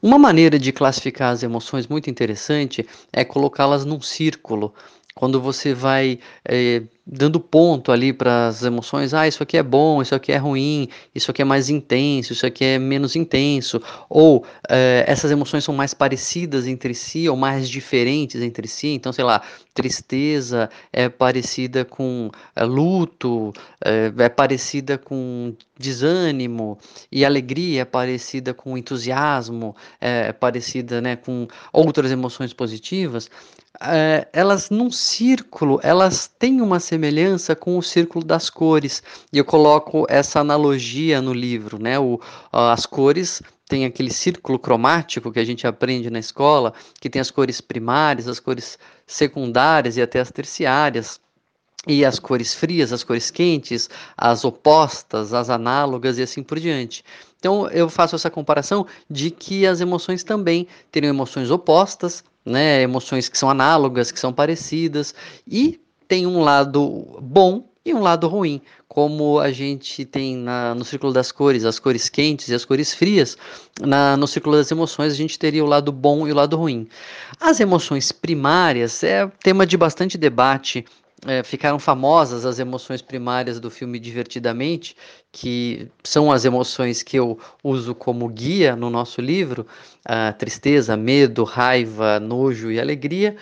[0.00, 4.72] Uma maneira de classificar as emoções muito interessante é colocá-las num círculo.
[5.16, 10.02] Quando você vai é, dando ponto ali para as emoções, ah, isso aqui é bom,
[10.02, 14.44] isso aqui é ruim, isso aqui é mais intenso, isso aqui é menos intenso, ou
[14.68, 19.24] é, essas emoções são mais parecidas entre si ou mais diferentes entre si, então, sei
[19.24, 19.40] lá,
[19.72, 23.52] tristeza é parecida com é, luto,
[23.84, 26.76] é, é parecida com desânimo,
[27.12, 33.30] e alegria é parecida com entusiasmo, é, é parecida né, com outras emoções positivas,
[33.80, 39.02] é, elas num círculo, elas têm uma semelhança com o círculo das cores.
[39.32, 41.98] E eu coloco essa analogia no livro, né?
[41.98, 42.20] O,
[42.52, 47.30] as cores tem aquele círculo cromático que a gente aprende na escola, que tem as
[47.30, 51.20] cores primárias, as cores secundárias e até as terciárias.
[51.88, 57.04] E as cores frias, as cores quentes, as opostas, as análogas e assim por diante.
[57.38, 63.28] Então eu faço essa comparação de que as emoções também teriam emoções opostas, né, emoções
[63.28, 65.14] que são análogas, que são parecidas,
[65.46, 70.84] e tem um lado bom e um lado ruim, como a gente tem na, no
[70.84, 73.36] círculo das cores, as cores quentes e as cores frias,
[73.80, 76.88] na, no círculo das emoções a gente teria o lado bom e o lado ruim.
[77.40, 80.84] As emoções primárias é tema de bastante debate
[81.24, 84.96] é, ficaram famosas as emoções primárias do filme Divertidamente,
[85.36, 89.66] que são as emoções que eu uso como guia no nosso livro:
[90.02, 93.36] a tristeza, medo, raiva, nojo e alegria.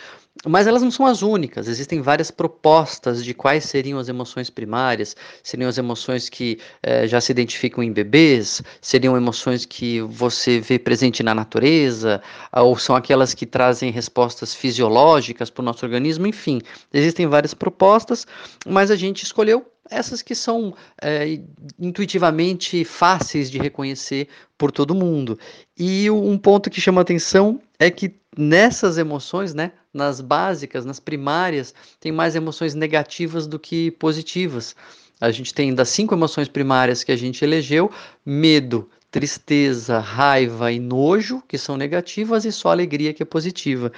[0.44, 5.16] Mas elas não são as únicas, existem várias propostas de quais seriam as emoções primárias,
[5.42, 10.78] seriam as emoções que eh, já se identificam em bebês, seriam emoções que você vê
[10.78, 12.20] presente na natureza,
[12.52, 16.60] ou são aquelas que trazem respostas fisiológicas para o nosso organismo, enfim,
[16.92, 18.26] existem várias propostas,
[18.66, 21.40] mas a gente escolheu essas que são é,
[21.78, 25.38] intuitivamente fáceis de reconhecer por todo mundo.
[25.78, 31.74] E um ponto que chama atenção é que nessas emoções, né, nas básicas, nas primárias,
[32.00, 34.74] tem mais emoções negativas do que positivas.
[35.20, 37.90] A gente tem das cinco emoções primárias que a gente elegeu,
[38.26, 43.92] medo, tristeza, raiva e nojo, que são negativas, e só alegria, que é positiva.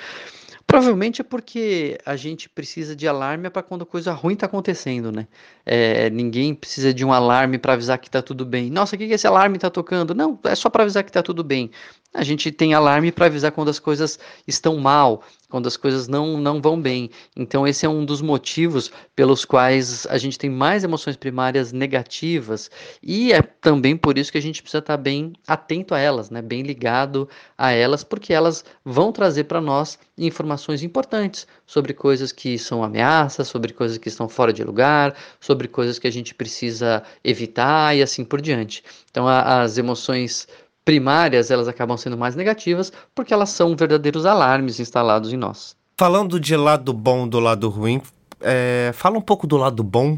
[0.66, 5.28] Provavelmente é porque a gente precisa de alarme para quando coisa ruim está acontecendo, né?
[5.64, 8.68] É, ninguém precisa de um alarme para avisar que está tudo bem.
[8.68, 10.12] Nossa, o que, que esse alarme está tocando?
[10.12, 11.70] Não, é só para avisar que está tudo bem.
[12.16, 16.38] A gente tem alarme para avisar quando as coisas estão mal, quando as coisas não,
[16.38, 17.10] não vão bem.
[17.36, 22.70] Então, esse é um dos motivos pelos quais a gente tem mais emoções primárias negativas,
[23.02, 26.30] e é também por isso que a gente precisa estar tá bem atento a elas,
[26.30, 26.42] né?
[26.42, 32.58] bem ligado a elas, porque elas vão trazer para nós informações importantes sobre coisas que
[32.58, 37.02] são ameaças, sobre coisas que estão fora de lugar, sobre coisas que a gente precisa
[37.22, 38.82] evitar e assim por diante.
[39.10, 40.48] Então, a, as emoções
[40.86, 45.76] primárias elas acabam sendo mais negativas porque elas são verdadeiros alarmes instalados em nós.
[45.98, 48.00] Falando de lado bom do lado ruim,
[48.40, 50.16] é, fala um pouco do lado bom,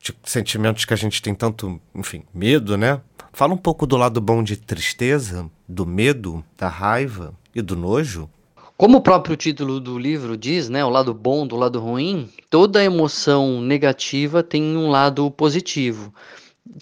[0.00, 3.00] de sentimentos que a gente tem tanto, enfim, medo, né?
[3.32, 8.30] Fala um pouco do lado bom de tristeza, do medo, da raiva e do nojo.
[8.76, 12.82] Como o próprio título do livro diz, né, o lado bom do lado ruim, toda
[12.82, 16.14] emoção negativa tem um lado positivo.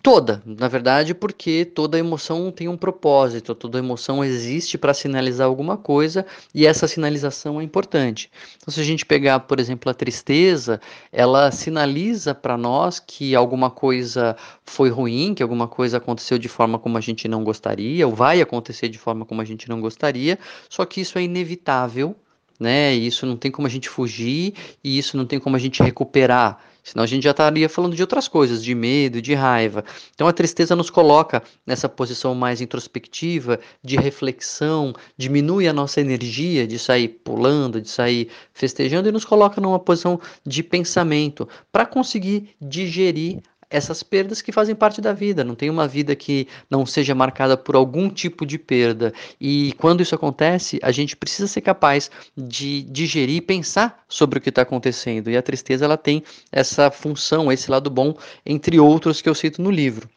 [0.02, 5.76] Toda, na verdade, porque toda emoção tem um propósito, toda emoção existe para sinalizar alguma
[5.76, 8.28] coisa e essa sinalização é importante.
[8.56, 10.80] Então, se a gente pegar, por exemplo, a tristeza,
[11.12, 16.80] ela sinaliza para nós que alguma coisa foi ruim, que alguma coisa aconteceu de forma
[16.80, 20.36] como a gente não gostaria, ou vai acontecer de forma como a gente não gostaria,
[20.68, 22.16] só que isso é inevitável,
[22.58, 22.92] né?
[22.92, 26.58] Isso não tem como a gente fugir e isso não tem como a gente recuperar
[26.86, 29.84] Senão a gente já estaria falando de outras coisas, de medo, de raiva.
[30.14, 36.64] Então a tristeza nos coloca nessa posição mais introspectiva, de reflexão, diminui a nossa energia
[36.64, 42.50] de sair pulando, de sair festejando e nos coloca numa posição de pensamento para conseguir
[42.60, 43.40] digerir
[43.70, 45.44] essas perdas que fazem parte da vida.
[45.44, 49.12] Não tem uma vida que não seja marcada por algum tipo de perda.
[49.40, 54.42] E quando isso acontece, a gente precisa ser capaz de digerir e pensar sobre o
[54.42, 55.30] que está acontecendo.
[55.30, 59.60] E a tristeza ela tem essa função, esse lado bom, entre outros que eu cito
[59.60, 60.08] no livro.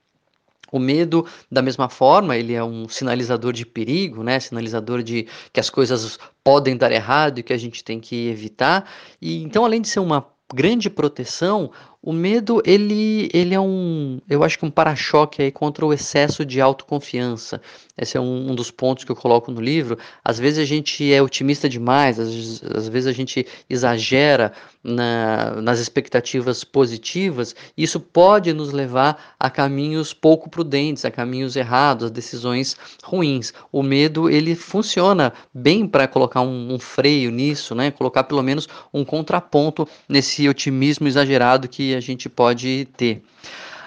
[0.72, 4.40] O medo, da mesma forma, ele é um sinalizador de perigo, né?
[4.40, 8.88] Sinalizador de que as coisas podem dar errado e que a gente tem que evitar.
[9.20, 11.72] E então, além de ser uma grande proteção,
[12.02, 16.46] o medo, ele, ele é um, eu acho que um para-choque aí contra o excesso
[16.46, 17.62] de autoconfiança.
[17.98, 19.98] Esse é um, um, dos pontos que eu coloco no livro.
[20.24, 25.80] Às vezes a gente é otimista demais, às, às vezes a gente exagera na, nas
[25.80, 27.54] expectativas positivas.
[27.76, 33.54] E isso pode nos levar a caminhos pouco prudentes, a caminhos errados, a decisões ruins.
[33.74, 37.92] O medo, ele funciona bem para colocar um, um freio nisso, né?
[37.92, 43.22] Colocar pelo menos um contraponto nesse otimismo exagerado que a gente pode ter.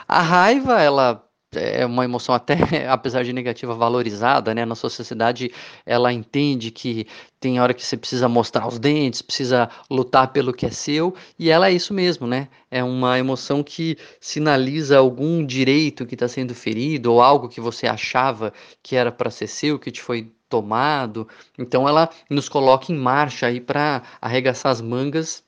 [0.07, 1.25] A raiva, ela
[1.55, 2.57] é uma emoção até,
[2.89, 4.65] apesar de negativa, valorizada, né?
[4.65, 5.53] Nossa sociedade,
[5.85, 7.07] ela entende que
[7.39, 11.51] tem hora que você precisa mostrar os dentes, precisa lutar pelo que é seu, e
[11.51, 12.49] ela é isso mesmo, né?
[12.71, 17.87] É uma emoção que sinaliza algum direito que está sendo ferido, ou algo que você
[17.87, 18.53] achava
[18.83, 21.27] que era para ser seu, que te foi tomado.
[21.59, 25.43] Então ela nos coloca em marcha aí para arregaçar as mangas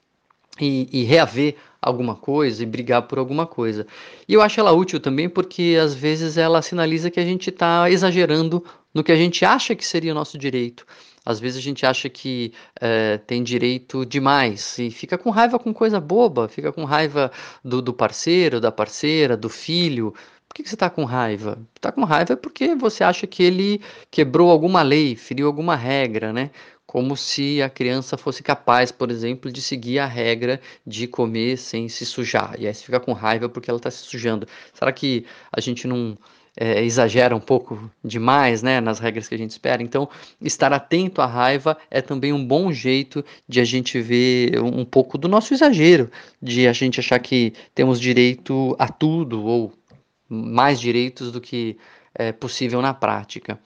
[0.61, 3.87] e, e reaver alguma coisa e brigar por alguma coisa.
[4.27, 7.91] E eu acho ela útil também porque às vezes ela sinaliza que a gente está
[7.91, 10.87] exagerando no que a gente acha que seria nosso direito.
[11.25, 15.73] Às vezes a gente acha que é, tem direito demais e fica com raiva com
[15.73, 17.31] coisa boba, fica com raiva
[17.65, 20.13] do, do parceiro, da parceira, do filho.
[20.49, 21.59] Por que, que você está com raiva?
[21.75, 23.81] Está com raiva porque você acha que ele
[24.11, 26.51] quebrou alguma lei, feriu alguma regra, né?
[26.95, 31.89] Como se a criança fosse capaz, por exemplo, de seguir a regra de comer sem
[31.89, 32.55] se sujar.
[32.57, 34.47] E aí você fica com raiva porque ela está se sujando.
[34.73, 36.17] Será que a gente não
[36.57, 39.83] é, exagera um pouco demais né, nas regras que a gente espera?
[39.83, 40.09] Então,
[40.41, 45.19] estar atento à raiva é também um bom jeito de a gente ver um pouco
[45.19, 46.09] do nosso exagero,
[46.41, 49.73] de a gente achar que temos direito a tudo ou
[50.29, 51.77] mais direitos do que
[52.15, 53.59] é, possível na prática.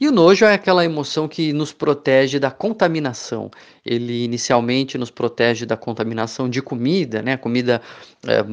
[0.00, 3.50] E o nojo é aquela emoção que nos protege da contaminação.
[3.84, 7.36] Ele inicialmente nos protege da contaminação de comida, né?
[7.36, 7.82] Comida
[8.26, 8.44] é,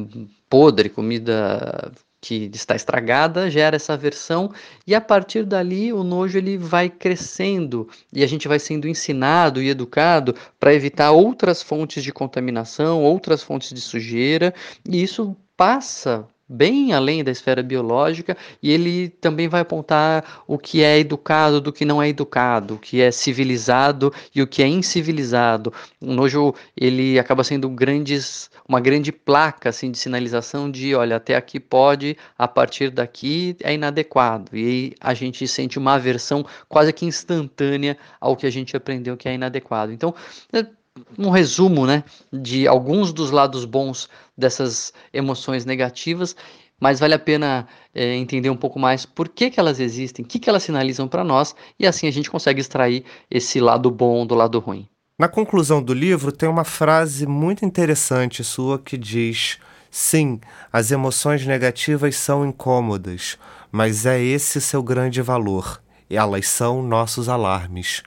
[0.48, 4.50] podre, comida que está estragada gera essa aversão
[4.86, 9.60] e a partir dali o nojo ele vai crescendo e a gente vai sendo ensinado
[9.60, 14.54] e educado para evitar outras fontes de contaminação, outras fontes de sujeira
[14.88, 20.82] e isso passa bem além da esfera biológica e ele também vai apontar o que
[20.82, 24.68] é educado do que não é educado, o que é civilizado e o que é
[24.68, 25.72] incivilizado.
[26.00, 31.34] O nojo ele acaba sendo grandes, uma grande placa assim de sinalização de, olha, até
[31.34, 34.56] aqui pode, a partir daqui é inadequado.
[34.56, 39.28] E a gente sente uma aversão quase que instantânea ao que a gente aprendeu que
[39.28, 39.92] é inadequado.
[39.92, 40.14] Então,
[40.52, 40.66] é,
[41.18, 46.36] um resumo né, de alguns dos lados bons dessas emoções negativas,
[46.80, 50.28] mas vale a pena é, entender um pouco mais por que, que elas existem, o
[50.28, 54.26] que, que elas sinalizam para nós, e assim a gente consegue extrair esse lado bom
[54.26, 54.88] do lado ruim.
[55.18, 59.58] Na conclusão do livro, tem uma frase muito interessante sua que diz:
[59.88, 60.40] Sim,
[60.72, 63.38] as emoções negativas são incômodas,
[63.70, 65.80] mas é esse seu grande valor.
[66.10, 68.02] Elas são nossos alarmes.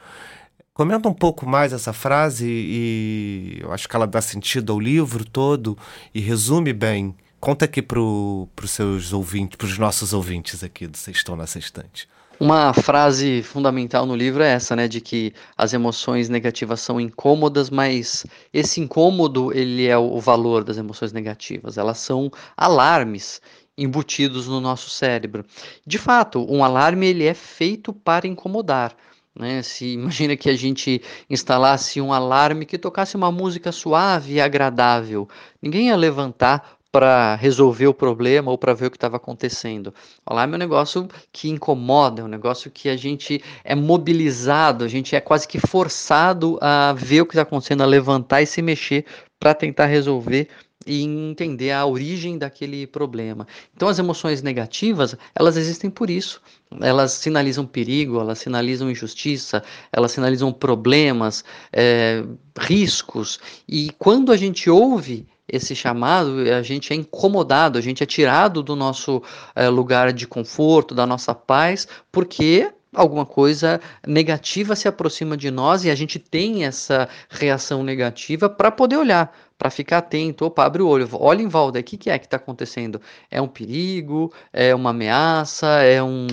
[0.77, 5.25] Comenta um pouco mais essa frase e eu acho que ela dá sentido ao livro
[5.25, 5.75] todo
[6.13, 7.15] e resume bem.
[7.39, 12.07] Conta aqui para os seus ouvintes, para os nossos ouvintes aqui do Sextão na Sextante.
[12.39, 17.71] Uma frase fundamental no livro é essa, né, de que as emoções negativas são incômodas,
[17.71, 18.23] mas
[18.53, 21.79] esse incômodo ele é o valor das emoções negativas.
[21.79, 23.41] Elas são alarmes
[23.75, 25.43] embutidos no nosso cérebro.
[25.87, 28.95] De fato, um alarme ele é feito para incomodar.
[29.38, 29.61] Né?
[29.61, 35.27] Se imagina que a gente instalasse um alarme que tocasse uma música suave e agradável,
[35.61, 39.93] ninguém ia levantar para resolver o problema ou para ver o que estava acontecendo.
[40.26, 44.84] O alarme é um negócio que incomoda, é um negócio que a gente é mobilizado,
[44.84, 48.47] a gente é quase que forçado a ver o que está acontecendo, a levantar e
[48.47, 49.05] se mexer
[49.39, 50.47] para tentar resolver
[50.88, 53.45] e entender a origem daquele problema.
[53.76, 56.41] Então as emoções negativas, elas existem por isso.
[56.81, 62.23] Elas sinalizam perigo, elas sinalizam injustiça, elas sinalizam problemas, é,
[62.57, 63.39] riscos.
[63.68, 68.61] E quando a gente ouve esse chamado, a gente é incomodado, a gente é tirado
[68.61, 69.23] do nosso
[69.55, 75.84] é, lugar de conforto, da nossa paz, porque alguma coisa negativa se aproxima de nós
[75.84, 80.45] e a gente tem essa reação negativa para poder olhar, para ficar atento.
[80.45, 83.01] Opa, abre o olho, olha em volta, o que, que é que está acontecendo?
[83.30, 84.34] É um perigo?
[84.51, 85.68] É uma ameaça?
[85.84, 86.27] É, um,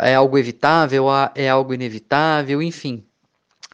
[0.00, 1.06] é algo evitável?
[1.34, 2.62] É algo inevitável?
[2.62, 3.04] Enfim,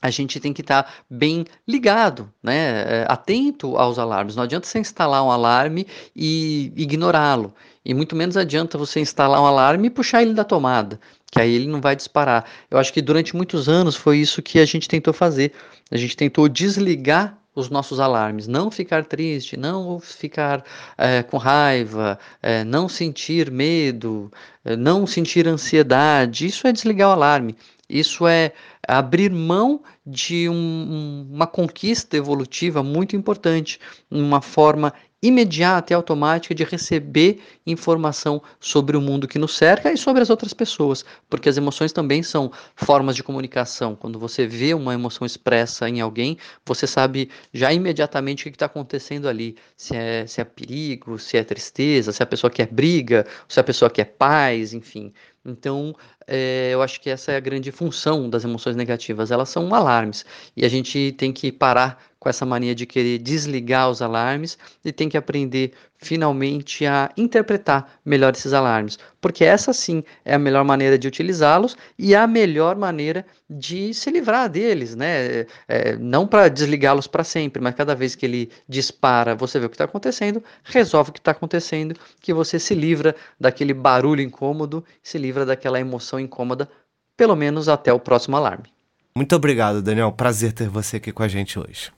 [0.03, 3.03] a gente tem que estar tá bem ligado, né?
[3.03, 4.35] É, atento aos alarmes.
[4.35, 7.55] Não adianta você instalar um alarme e ignorá-lo.
[7.85, 11.01] E muito menos adianta você instalar um alarme e puxar ele da tomada,
[11.33, 12.45] que aí ele não vai disparar.
[12.71, 15.53] Eu acho que durante muitos anos foi isso que a gente tentou fazer.
[15.91, 20.63] A gente tentou desligar os nossos alarmes, não ficar triste, não ficar
[20.97, 24.31] é, com raiva, é, não sentir medo,
[24.63, 26.47] é, não sentir ansiedade.
[26.47, 27.57] Isso é desligar o alarme.
[27.89, 28.53] Isso é
[28.87, 33.79] abrir mão de um, uma conquista evolutiva muito importante,
[34.11, 34.93] uma forma
[35.23, 40.31] imediata e automática de receber informação sobre o mundo que nos cerca e sobre as
[40.31, 43.95] outras pessoas, porque as emoções também são formas de comunicação.
[43.95, 46.37] Quando você vê uma emoção expressa em alguém,
[46.67, 51.37] você sabe já imediatamente o que está acontecendo ali, se é, se é perigo, se
[51.37, 55.13] é tristeza, se a pessoa quer briga, se a pessoa quer paz, enfim.
[55.45, 55.95] Então,
[56.27, 59.31] é, eu acho que essa é a grande função das emoções negativas.
[59.31, 60.25] Elas são alarmes
[60.57, 64.93] e a gente tem que parar com essa mania de querer desligar os alarmes e
[64.93, 65.73] tem que aprender
[66.03, 71.77] finalmente a interpretar melhor esses alarmes, porque essa sim é a melhor maneira de utilizá-los
[71.97, 75.47] e a melhor maneira de se livrar deles, né?
[75.69, 79.71] É, não para desligá-los para sempre, mas cada vez que ele dispara, você vê o
[79.71, 84.85] que está acontecendo, resolve o que está acontecendo, que você se livra daquele barulho incômodo,
[85.03, 86.69] se livra daquela emoção incômoda,
[87.17, 88.65] pelo menos até o próximo alarme.
[89.15, 90.11] Muito obrigado, Daniel.
[90.11, 91.93] Prazer ter você aqui com a gente hoje.